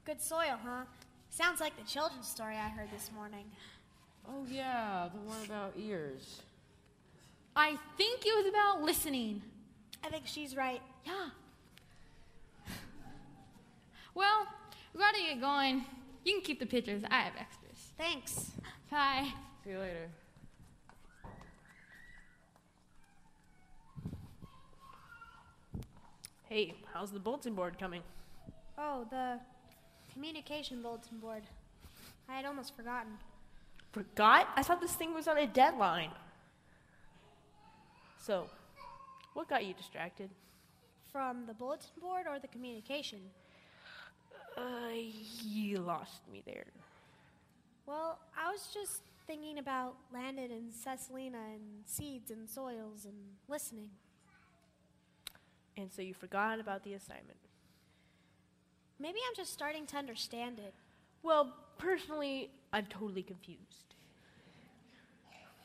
Good 0.04 0.20
soil, 0.20 0.58
huh? 0.62 0.84
Sounds 1.30 1.60
like 1.60 1.76
the 1.76 1.84
children's 1.84 2.28
story 2.28 2.56
I 2.56 2.68
heard 2.68 2.90
this 2.92 3.10
morning. 3.16 3.46
Oh, 4.28 4.44
yeah, 4.50 5.08
the 5.12 5.20
one 5.20 5.42
about 5.46 5.72
ears. 5.78 6.42
I 7.56 7.78
think 7.96 8.26
it 8.26 8.36
was 8.36 8.46
about 8.46 8.82
listening. 8.82 9.42
I 10.04 10.10
think 10.10 10.26
she's 10.26 10.54
right. 10.54 10.82
Yeah. 11.04 11.28
Well, 14.14 14.46
we 14.92 15.00
gotta 15.00 15.18
get 15.18 15.40
going. 15.40 15.84
You 16.24 16.34
can 16.34 16.42
keep 16.42 16.60
the 16.60 16.66
pictures. 16.66 17.02
I 17.10 17.22
have 17.22 17.34
extras. 17.38 17.92
Thanks. 17.98 18.52
Bye. 18.90 19.28
See 19.64 19.70
you 19.70 19.78
later. 19.78 20.08
Hey, 26.48 26.74
how's 26.92 27.10
the 27.10 27.18
bulletin 27.18 27.54
board 27.54 27.78
coming? 27.78 28.02
Oh, 28.78 29.06
the 29.10 29.40
communication 30.12 30.82
bulletin 30.82 31.18
board. 31.18 31.42
I 32.28 32.36
had 32.36 32.44
almost 32.44 32.76
forgotten. 32.76 33.12
Forgot? 33.92 34.48
I 34.54 34.62
thought 34.62 34.80
this 34.80 34.92
thing 34.92 35.14
was 35.14 35.26
on 35.26 35.38
a 35.38 35.46
deadline. 35.46 36.10
So, 38.20 38.48
what 39.34 39.48
got 39.48 39.64
you 39.64 39.74
distracted? 39.74 40.30
From 41.10 41.46
the 41.46 41.54
bulletin 41.54 41.90
board 42.00 42.26
or 42.28 42.38
the 42.38 42.48
communication? 42.48 43.20
Uh, 44.56 44.62
you 45.42 45.78
lost 45.78 46.22
me 46.32 46.42
there. 46.46 46.66
Well, 47.86 48.18
I 48.38 48.50
was 48.50 48.68
just 48.72 49.02
thinking 49.26 49.58
about 49.58 49.94
Landon 50.12 50.50
and 50.50 50.72
Cecilina 50.72 51.54
and 51.54 51.84
seeds 51.84 52.30
and 52.30 52.48
soils 52.48 53.04
and 53.04 53.14
listening. 53.48 53.90
And 55.76 55.92
so 55.92 56.02
you 56.02 56.14
forgot 56.14 56.60
about 56.60 56.84
the 56.84 56.94
assignment. 56.94 57.38
Maybe 59.00 59.18
I'm 59.28 59.34
just 59.34 59.52
starting 59.52 59.86
to 59.86 59.96
understand 59.96 60.58
it. 60.58 60.72
Well, 61.22 61.52
personally, 61.78 62.50
I'm 62.72 62.86
totally 62.86 63.22
confused. 63.22 63.94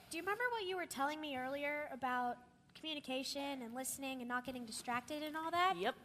Do 0.09 0.17
you 0.17 0.23
remember 0.23 0.43
what 0.51 0.67
you 0.67 0.75
were 0.75 0.87
telling 0.87 1.21
me 1.21 1.37
earlier 1.37 1.87
about 1.93 2.37
communication 2.73 3.61
and 3.61 3.75
listening 3.75 4.21
and 4.21 4.27
not 4.27 4.45
getting 4.45 4.65
distracted 4.65 5.21
and 5.21 5.37
all 5.37 5.51
that? 5.51 5.75
Yep. 5.77 5.95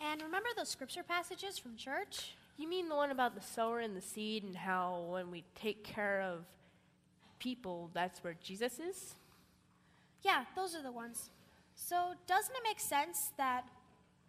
And 0.00 0.22
remember 0.22 0.48
those 0.56 0.68
scripture 0.68 1.02
passages 1.02 1.58
from 1.58 1.76
church? 1.76 2.36
You 2.56 2.68
mean 2.68 2.88
the 2.88 2.94
one 2.94 3.10
about 3.10 3.34
the 3.34 3.40
sower 3.40 3.80
and 3.80 3.96
the 3.96 4.00
seed 4.00 4.44
and 4.44 4.56
how 4.56 5.06
when 5.10 5.30
we 5.30 5.44
take 5.54 5.82
care 5.82 6.20
of 6.20 6.44
people, 7.38 7.90
that's 7.92 8.22
where 8.22 8.36
Jesus 8.42 8.78
is? 8.78 9.14
Yeah, 10.22 10.44
those 10.54 10.74
are 10.74 10.82
the 10.82 10.92
ones. 10.92 11.30
So, 11.74 12.14
doesn't 12.26 12.54
it 12.54 12.62
make 12.64 12.80
sense 12.80 13.32
that 13.36 13.64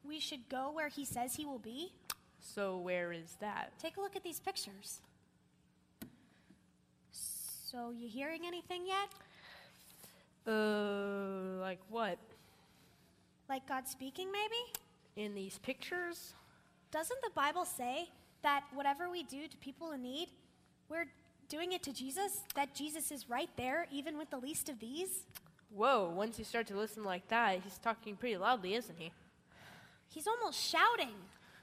we 0.03 0.19
should 0.19 0.49
go 0.49 0.71
where 0.71 0.89
he 0.89 1.05
says 1.05 1.35
he 1.35 1.45
will 1.45 1.59
be? 1.59 1.93
So, 2.39 2.77
where 2.77 3.13
is 3.13 3.37
that? 3.39 3.73
Take 3.79 3.97
a 3.97 4.01
look 4.01 4.15
at 4.15 4.23
these 4.23 4.39
pictures. 4.39 5.01
So, 7.11 7.91
you 7.91 8.07
hearing 8.07 8.41
anything 8.45 8.85
yet? 8.87 9.09
Uh, 10.47 11.59
like 11.59 11.79
what? 11.89 12.17
Like 13.47 13.67
God 13.67 13.87
speaking, 13.87 14.31
maybe? 14.31 14.84
In 15.15 15.33
these 15.33 15.57
pictures? 15.59 16.33
Doesn't 16.91 17.21
the 17.21 17.29
Bible 17.33 17.63
say 17.65 18.09
that 18.43 18.63
whatever 18.73 19.09
we 19.09 19.23
do 19.23 19.47
to 19.47 19.57
people 19.57 19.91
in 19.91 20.01
need, 20.01 20.27
we're 20.89 21.05
doing 21.47 21.71
it 21.71 21.83
to 21.83 21.93
Jesus? 21.93 22.41
That 22.53 22.75
Jesus 22.75 23.11
is 23.11 23.29
right 23.29 23.49
there, 23.55 23.87
even 23.91 24.17
with 24.17 24.29
the 24.29 24.37
least 24.37 24.67
of 24.67 24.79
these? 24.79 25.25
Whoa, 25.69 26.11
once 26.13 26.37
you 26.37 26.45
start 26.45 26.67
to 26.67 26.77
listen 26.77 27.03
like 27.03 27.27
that, 27.29 27.61
he's 27.63 27.77
talking 27.77 28.15
pretty 28.15 28.37
loudly, 28.37 28.75
isn't 28.75 28.99
he? 28.99 29.11
He's 30.09 30.27
almost 30.27 30.61
shouting. 30.61 31.15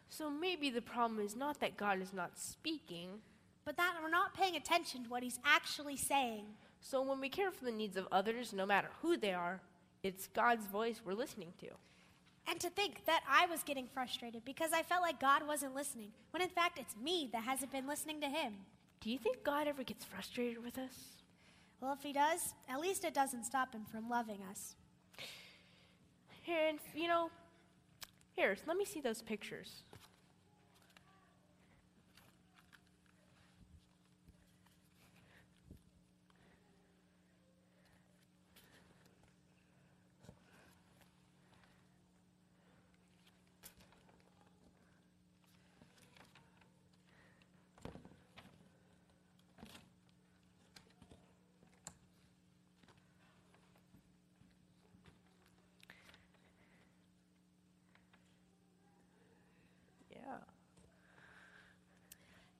So 0.09 0.31
maybe 0.31 0.71
the 0.71 0.83
problem 0.83 1.21
is 1.21 1.37
not 1.37 1.61
that 1.61 1.77
God 1.77 2.01
is 2.01 2.13
not 2.13 2.39
speaking, 2.39 3.21
but 3.65 3.77
that 3.77 3.95
we're 4.03 4.11
not 4.11 4.35
paying 4.35 4.57
attention 4.57 5.05
to 5.05 5.11
what 5.11 5.23
he's 5.23 5.39
actually 5.45 5.97
saying. 5.97 6.45
So 6.81 7.01
when 7.01 7.21
we 7.21 7.29
care 7.29 7.51
for 7.51 7.65
the 7.65 7.73
needs 7.73 7.97
of 7.97 8.09
others, 8.11 8.53
no 8.53 8.67
matter 8.67 8.89
who 9.01 9.17
they 9.17 9.33
are, 9.33 9.61
it's 10.03 10.27
God's 10.27 10.67
voice 10.67 11.01
we're 11.05 11.15
listening 11.15 11.53
to. 11.61 11.69
And 12.49 12.59
to 12.61 12.71
think 12.71 13.05
that 13.07 13.23
I 13.29 13.47
was 13.47 13.63
getting 13.63 13.87
frustrated 13.87 14.45
because 14.45 14.73
I 14.73 14.83
felt 14.83 15.03
like 15.03 15.21
God 15.21 15.47
wasn't 15.47 15.75
listening, 15.75 16.11
when 16.31 16.43
in 16.43 16.49
fact 16.49 16.79
it's 16.79 16.97
me 16.97 17.29
that 17.33 17.45
hasn't 17.45 17.73
been 17.73 17.87
listening 17.87 18.21
to 18.21 18.27
him. 18.27 18.55
Do 19.01 19.11
you 19.11 19.19
think 19.19 19.45
God 19.45 19.69
ever 19.69 19.85
gets 19.85 20.05
frustrated 20.05 20.63
with 20.63 20.79
us? 20.79 20.95
Well, 21.81 21.93
if 21.93 22.03
he 22.03 22.13
does, 22.13 22.55
at 22.69 22.81
least 22.81 23.05
it 23.05 23.15
doesn't 23.15 23.45
stop 23.45 23.73
him 23.75 23.85
from 23.91 24.09
loving 24.09 24.39
us. 24.51 24.77
And 26.47 26.79
you 26.95 27.09
know, 27.09 27.31
here, 28.35 28.57
let 28.67 28.77
me 28.77 28.85
see 28.85 29.01
those 29.01 29.23
pictures. 29.23 29.83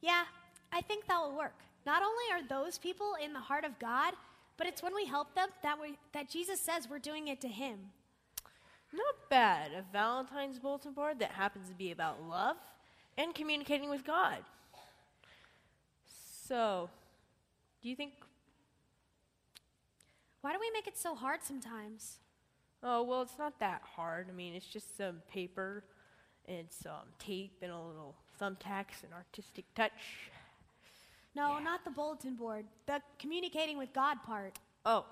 Yeah, 0.03 0.25
I 0.73 0.81
think 0.81 1.07
that 1.07 1.21
will 1.21 1.37
work. 1.37 1.55
Not 1.87 2.03
only 2.03 2.25
are 2.33 2.47
those 2.47 2.77
people 2.77 3.15
in 3.23 3.33
the 3.33 3.41
heart 3.41 3.65
of 3.65 3.79
God, 3.79 4.15
but 4.59 4.67
it's 4.67 4.83
when 4.83 4.95
we 4.95 5.07
help 5.07 5.35
them 5.35 5.49
that 5.63 5.81
we 5.81 5.97
that 6.13 6.29
Jesus 6.29 6.61
says 6.61 6.89
we're 6.91 6.99
doing 6.99 7.29
it 7.29 7.41
to 7.41 7.49
him. 7.49 7.79
Not 8.93 9.31
bad. 9.31 9.71
A 9.73 9.85
Valentine's 9.93 10.59
bulletin 10.59 10.93
board 10.93 11.19
that 11.21 11.31
happens 11.31 11.69
to 11.69 11.75
be 11.75 11.93
about 11.93 12.23
love 12.29 12.57
and 13.17 13.35
communicating 13.35 13.89
with 13.89 14.05
God. 14.05 14.39
So, 16.47 16.91
do 17.83 17.89
you 17.89 17.97
think 17.97 18.13
Why 20.43 20.53
do 20.53 20.59
we 20.61 20.71
make 20.73 20.89
it 20.89 20.99
so 20.99 21.15
hard 21.15 21.43
sometimes? 21.43 22.19
Oh, 22.83 23.05
well, 23.05 23.23
it's 23.23 23.39
not 23.39 23.61
that 23.61 23.83
hard. 23.97 24.27
I 24.29 24.33
mean, 24.33 24.55
it's 24.55 24.67
just 24.67 24.97
some 24.97 25.23
paper 25.31 25.85
and 26.47 26.67
some 26.69 27.15
tape 27.21 27.59
and 27.63 27.71
a 27.71 27.79
little 27.79 28.17
thumbtacks 28.43 29.05
and 29.05 29.13
artistic 29.15 29.65
touch. 29.75 29.93
No, 31.35 31.59
yeah. 31.59 31.65
not 31.65 31.85
the 31.85 31.91
bulletin 31.91 32.35
board. 32.35 32.65
The 32.87 33.01
communicating 33.19 33.79
with 33.79 33.93
God 33.93 34.19
part. 34.27 34.59
Oh, 34.85 35.07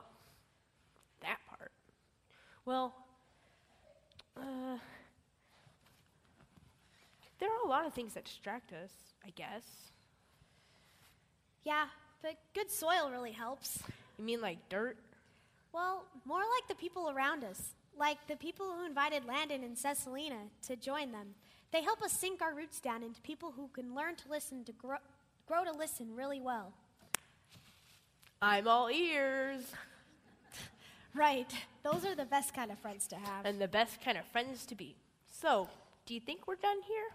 that 1.23 1.39
part. 1.49 1.71
Well, 2.65 2.95
uh, 4.37 4.79
there 7.39 7.49
are 7.49 7.65
a 7.65 7.69
lot 7.69 7.87
of 7.87 7.95
things 7.95 8.15
that 8.15 8.25
distract 8.25 8.73
us, 8.73 8.91
I 9.25 9.31
guess. 9.31 9.63
Yeah, 11.65 11.87
but 12.23 12.37
good 12.55 12.71
soil 12.71 13.11
really 13.11 13.33
helps. 13.33 13.83
You 14.19 14.25
mean 14.25 14.41
like 14.41 14.69
dirt? 14.69 14.97
Well, 15.73 16.05
more 16.25 16.41
like 16.41 16.69
the 16.69 16.75
people 16.75 17.11
around 17.11 17.45
us, 17.45 17.75
like 17.99 18.19
the 18.29 18.37
people 18.37 18.67
who 18.77 18.85
invited 18.85 19.25
Landon 19.25 19.63
and 19.63 19.77
Cecilina 19.77 20.49
to 20.67 20.77
join 20.77 21.13
them. 21.13 21.35
They 21.73 21.83
help 21.83 22.03
us 22.03 22.13
sink 22.13 22.43
our 22.43 22.55
roots 22.55 22.81
down 22.81 23.03
into 23.03 23.21
people 23.21 23.53
who 23.57 23.69
can 23.69 23.95
learn 23.95 24.17
to 24.17 24.29
listen 24.29 24.65
to 24.65 24.73
grow, 24.73 24.99
grow 25.47 25.65
to 25.65 25.73
listen 25.73 26.15
really 26.17 26.41
well. 26.41 26.73
I'm 28.43 28.67
all 28.67 28.91
ears. 28.91 29.63
Right. 31.15 31.53
Those 31.83 32.05
are 32.05 32.15
the 32.15 32.25
best 32.25 32.55
kind 32.55 32.71
of 32.71 32.79
friends 32.79 33.07
to 33.09 33.17
have. 33.17 33.45
And 33.45 33.61
the 33.61 33.69
best 33.69 34.01
kind 34.01 34.17
of 34.17 34.25
friends 34.27 34.65
to 34.67 34.75
be. 34.75 34.97
So, 35.31 35.69
do 36.07 36.15
you 36.15 36.21
think 36.21 36.47
we're 36.47 36.57
done 36.57 36.79
here? 36.87 37.09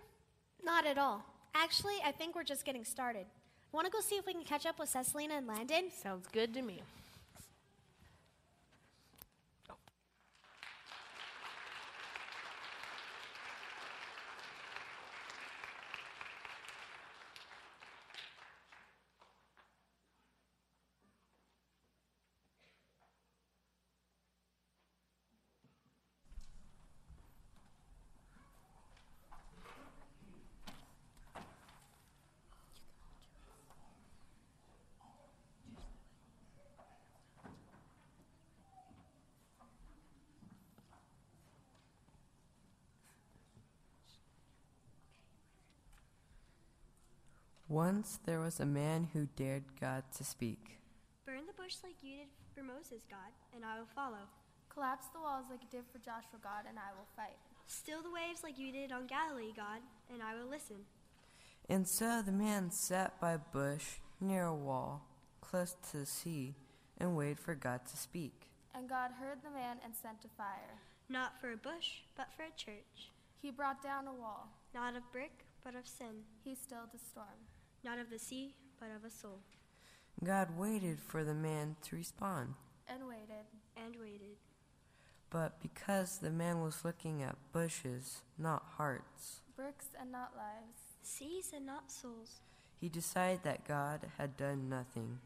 Not 0.64 0.86
at 0.86 0.98
all. 0.98 1.24
Actually, 1.54 1.96
I 2.06 2.12
think 2.12 2.36
we're 2.36 2.44
just 2.44 2.66
getting 2.66 2.84
started. 2.84 3.26
Want 3.72 3.86
to 3.86 3.92
go 3.92 4.02
see 4.02 4.16
if 4.16 4.26
we 4.26 4.34
can 4.34 4.44
catch 4.44 4.66
up 4.66 4.80
with 4.80 4.92
Cecilina 4.92 5.38
and 5.38 5.48
Landon? 5.48 5.86
Sounds 5.92 6.28
good 6.32 6.54
to 6.54 6.62
me. 6.62 6.82
Once 47.68 48.20
there 48.26 48.40
was 48.40 48.60
a 48.60 48.66
man 48.66 49.08
who 49.14 49.28
dared 49.36 49.64
God 49.82 50.04
to 50.16 50.24
speak. 50.24 50.78
Burn 51.26 51.48
the 51.48 51.62
bush 51.62 51.78
like 51.84 51.96
you 52.04 52.18
did 52.18 52.28
for 52.54 52.62
Moses, 52.62 53.02
God, 53.10 53.34
and 53.56 53.66
I 53.66 53.80
will 53.80 53.90
follow. 53.96 54.30
Collapse 54.70 55.08
the 55.08 55.20
walls 55.20 55.46
like 55.50 55.62
you 55.64 55.70
did 55.72 55.90
for 55.92 55.98
Joshua, 55.98 56.38
God, 56.44 56.70
and 56.70 56.78
I 56.78 56.94
will 56.96 57.08
fight. 57.16 57.38
Still 57.66 58.04
the 58.04 58.12
waves 58.12 58.44
like 58.44 58.60
you 58.60 58.72
did 58.72 58.92
on 58.92 59.08
Galilee, 59.08 59.52
God, 59.56 59.82
and 60.14 60.22
I 60.22 60.36
will 60.36 60.48
listen. 60.48 60.86
And 61.68 61.88
so 61.88 62.22
the 62.22 62.32
man 62.32 62.70
sat 62.70 63.20
by 63.20 63.34
a 63.34 63.40
bush 63.40 63.98
near 64.22 64.46
a 64.46 64.54
wall, 64.54 65.02
close 65.42 65.76
to 65.90 65.98
the 65.98 66.06
sea, 66.06 66.54
and 67.00 67.18
waited 67.18 67.40
for 67.40 67.56
God 67.56 67.82
to 67.88 67.98
speak. 67.98 68.52
And 68.76 68.88
God 68.88 69.10
heard 69.20 69.40
the 69.42 69.50
man 69.50 69.78
and 69.84 69.96
sent 69.96 70.24
a 70.24 70.30
fire. 70.38 70.78
Not 71.10 71.42
for 71.42 71.52
a 71.52 71.58
bush, 71.58 72.04
but 72.16 72.28
for 72.38 72.44
a 72.44 72.56
church. 72.56 73.10
He 73.42 73.50
brought 73.50 73.82
down 73.82 74.06
a 74.06 74.14
wall. 74.14 74.50
Not 74.76 74.96
of 74.96 75.12
brick, 75.12 75.46
but 75.64 75.74
of 75.74 75.88
sin. 75.88 76.30
He 76.44 76.54
stilled 76.54 76.94
the 76.94 77.00
storm. 77.00 77.42
Not 77.86 78.00
of 78.00 78.10
the 78.10 78.18
sea, 78.18 78.56
but 78.80 78.88
of 78.88 79.06
a 79.06 79.12
soul. 79.12 79.42
God 80.24 80.58
waited 80.58 81.00
for 81.00 81.24
the 81.24 81.36
man 81.36 81.76
to 81.84 81.96
respond. 81.96 82.56
And 82.88 83.08
waited. 83.08 83.46
And 83.78 83.96
waited. 84.02 84.38
But 85.30 85.62
because 85.62 86.18
the 86.18 86.32
man 86.32 86.64
was 86.64 86.84
looking 86.84 87.22
at 87.22 87.36
bushes, 87.54 88.24
not 88.40 88.64
hearts, 88.78 89.42
bricks 89.56 89.90
and 90.02 90.12
not 90.12 90.32
lives, 90.36 90.80
seas 91.04 91.52
and 91.56 91.68
not 91.68 91.92
souls, 91.92 92.40
he 92.82 92.90
decided 92.90 93.44
that 93.44 93.68
God 93.68 94.08
had 94.18 94.36
done 94.36 94.68
nothing. 94.68 95.20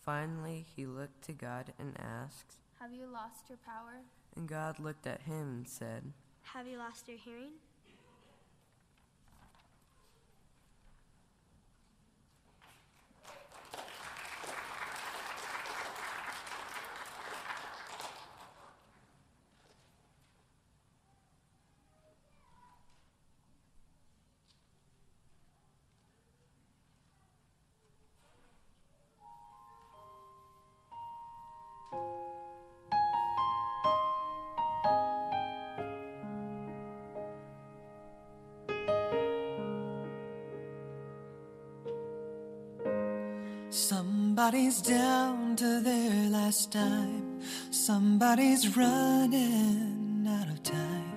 Finally, 0.00 0.64
he 0.74 0.86
looked 0.86 1.20
to 1.24 1.32
God 1.32 1.74
and 1.78 1.94
asked, 1.98 2.54
Have 2.80 2.94
you 2.94 3.06
lost 3.06 3.50
your 3.50 3.58
power? 3.58 4.00
And 4.34 4.48
God 4.48 4.80
looked 4.80 5.06
at 5.06 5.20
him 5.20 5.58
and 5.58 5.68
said, 5.68 6.04
Have 6.54 6.66
you 6.66 6.78
lost 6.78 7.06
your 7.06 7.18
hearing? 7.18 7.52
Somebody's 43.88 44.82
down 44.82 45.56
to 45.56 45.80
their 45.80 46.28
last 46.28 46.72
dime. 46.72 47.40
Somebody's 47.70 48.76
running 48.76 50.26
out 50.28 50.46
of 50.46 50.62
time. 50.62 51.14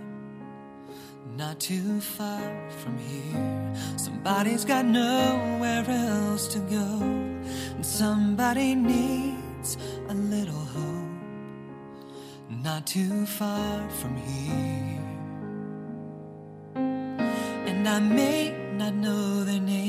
Not 1.35 1.59
too 1.59 1.99
far 1.99 2.41
from 2.81 2.97
here. 2.97 3.73
Somebody's 3.97 4.63
got 4.63 4.85
nowhere 4.85 5.83
else 5.85 6.47
to 6.53 6.59
go. 6.59 6.93
And 7.75 7.85
somebody 7.85 8.73
needs 8.73 9.75
a 10.07 10.13
little 10.13 10.63
hope. 10.77 11.11
Not 12.49 12.87
too 12.87 13.25
far 13.25 13.89
from 13.89 14.15
here. 14.15 15.03
And 17.67 17.85
I 17.85 17.99
may 17.99 18.55
not 18.77 18.93
know 18.93 19.43
their 19.43 19.59
name. 19.59 19.80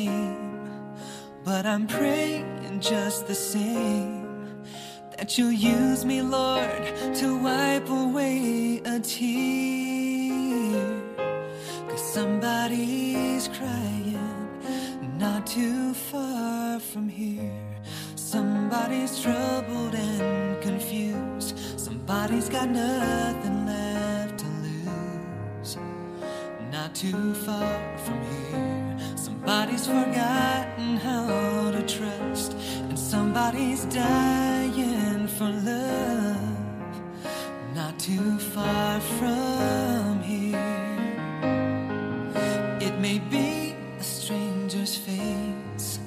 But 1.55 1.66
I'm 1.66 1.86
praying 1.86 2.80
just 2.80 3.26
the 3.26 3.34
same 3.34 4.64
that 5.18 5.36
you'll 5.36 5.53
use 5.53 6.03
me, 6.03 6.22
Lord, 6.22 6.82
to 7.16 7.36
wipe 7.36 7.90
away 7.90 8.80
a 8.86 8.98
tear. 8.98 10.80
Cause 11.90 12.14
somebody's 12.14 13.48
crying 13.48 14.48
not 15.18 15.46
too 15.46 15.92
far 15.92 16.80
from 16.80 17.07
here. 17.07 17.68
Somebody's 18.14 19.20
troubled 19.20 19.94
and 19.94 20.62
confused. 20.62 21.59
Somebody's 21.78 22.48
got 22.48 22.70
nothing 22.70 23.66
left 23.66 24.38
to 24.38 24.46
lose. 24.64 25.76
Not 26.70 26.94
too 26.94 27.34
far 27.34 27.98
from 27.98 28.18
here. 28.30 28.71
Somebody's 29.53 29.86
forgotten 29.86 30.96
how 30.96 31.70
to 31.72 31.82
trust, 31.82 32.55
and 32.88 32.98
somebody's 32.98 33.84
dying 33.84 35.28
for 35.28 35.50
love. 35.50 36.57
Not 37.74 37.98
too 37.98 38.38
far 38.38 38.98
from 39.18 40.22
here. 40.22 40.57
It 42.80 42.98
may 42.98 43.18
be 43.18 43.76
a 44.00 44.03
stranger's 44.03 44.96
face, 44.96 45.98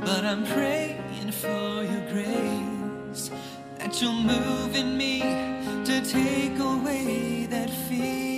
but 0.00 0.24
I'm 0.24 0.46
praying 0.46 1.32
for 1.32 1.84
your 1.92 2.04
grace 2.10 3.30
that 3.76 4.00
you'll 4.00 4.22
move 4.34 4.74
in 4.74 4.96
me 4.96 5.20
to 5.84 6.00
take 6.00 6.58
away 6.58 7.46
that 7.50 7.68
fear. 7.68 8.35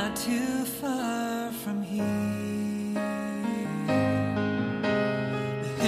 Not 0.00 0.16
too 0.16 0.64
far 0.80 1.52
from 1.62 1.82
here. 1.82 2.94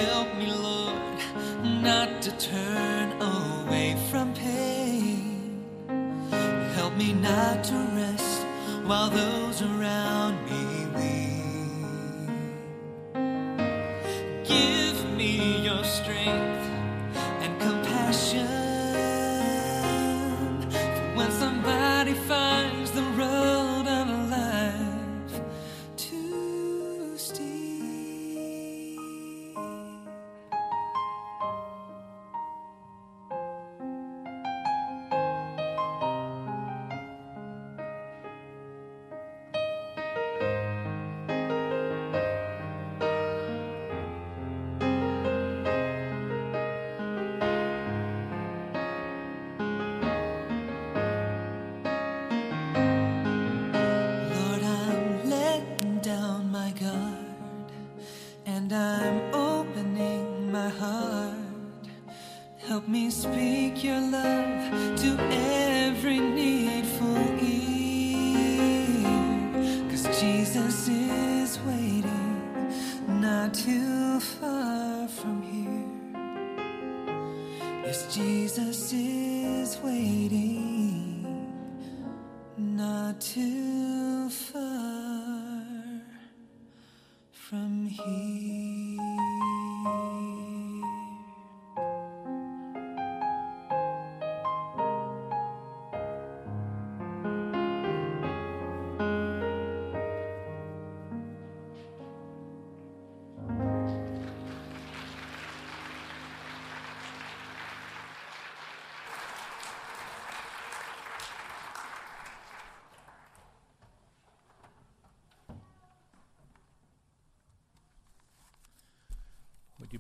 Help 0.01 0.29
me, 0.37 0.53
Lord, 0.53 1.19
not 1.89 2.21
to 2.21 2.31
turn 2.33 3.07
away 3.23 3.97
from 4.11 4.35
pain. 4.35 5.65
Help 6.75 6.95
me 6.97 7.15
not 7.15 7.65
to 7.65 7.77
rest 8.01 8.45
while 8.85 9.09
those 9.09 9.63
around 9.63 9.82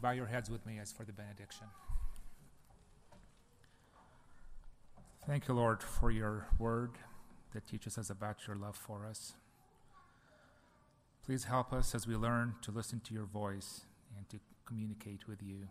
bow 0.02 0.10
your 0.10 0.26
heads 0.26 0.50
with 0.50 0.66
me 0.66 0.78
as 0.80 0.92
for 0.92 1.04
the 1.04 1.12
benediction? 1.12 1.66
Thank 5.26 5.46
you, 5.46 5.54
Lord, 5.54 5.82
for 5.82 6.10
your 6.10 6.48
word 6.58 6.98
that 7.54 7.66
teaches 7.66 7.96
us 7.96 8.10
about 8.10 8.48
your 8.48 8.56
love 8.56 8.76
for 8.76 9.06
us. 9.06 9.34
Please 11.24 11.44
help 11.44 11.72
us 11.72 11.94
as 11.94 12.08
we 12.08 12.16
learn 12.16 12.56
to 12.62 12.72
listen 12.72 13.00
to 13.04 13.14
your 13.14 13.26
voice 13.26 13.82
and 14.16 14.28
to 14.30 14.40
communicate 14.66 15.28
with 15.28 15.40
you. 15.40 15.68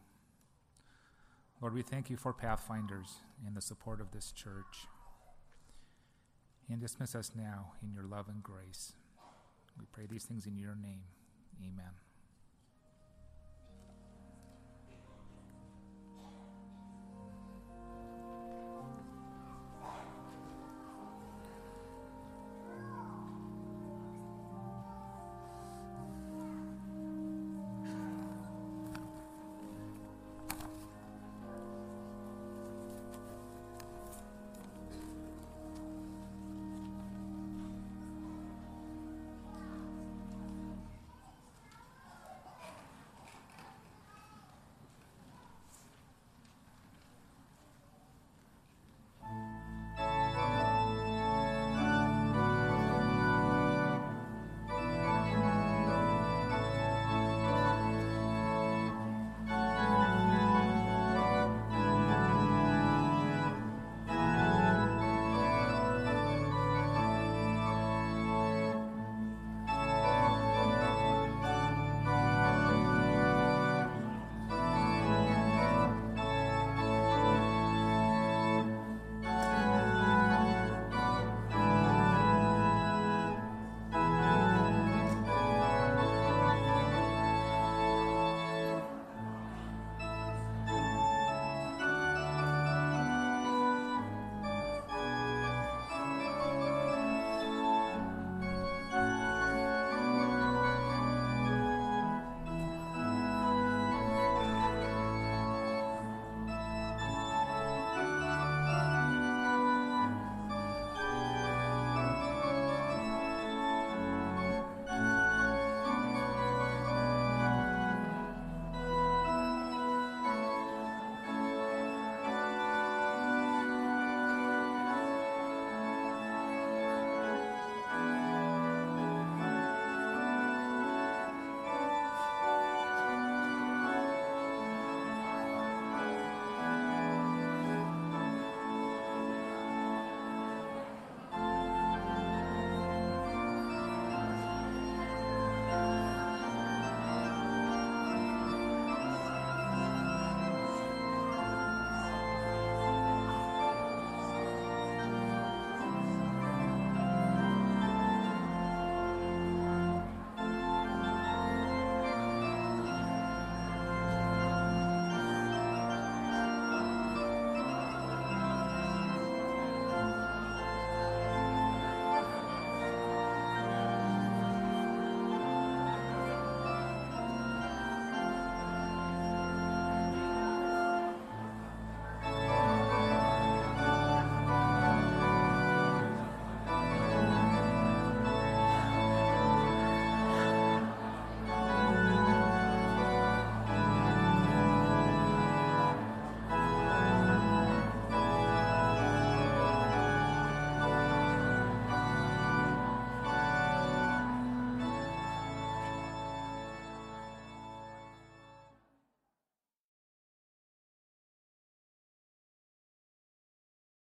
Lord, 1.59 1.73
we 1.73 1.81
thank 1.81 2.09
you 2.09 2.15
for 2.15 2.31
Pathfinders 2.31 3.17
and 3.45 3.55
the 3.55 3.61
support 3.61 3.99
of 3.99 4.11
this 4.11 4.31
church. 4.31 4.87
And 6.69 6.79
dismiss 6.79 7.13
us 7.15 7.31
now 7.35 7.73
in 7.83 7.91
your 7.91 8.05
love 8.05 8.29
and 8.29 8.41
grace. 8.41 8.93
We 9.77 9.85
pray 9.91 10.05
these 10.09 10.23
things 10.23 10.45
in 10.45 10.57
your 10.57 10.75
name. 10.75 11.03
Amen. 11.61 12.10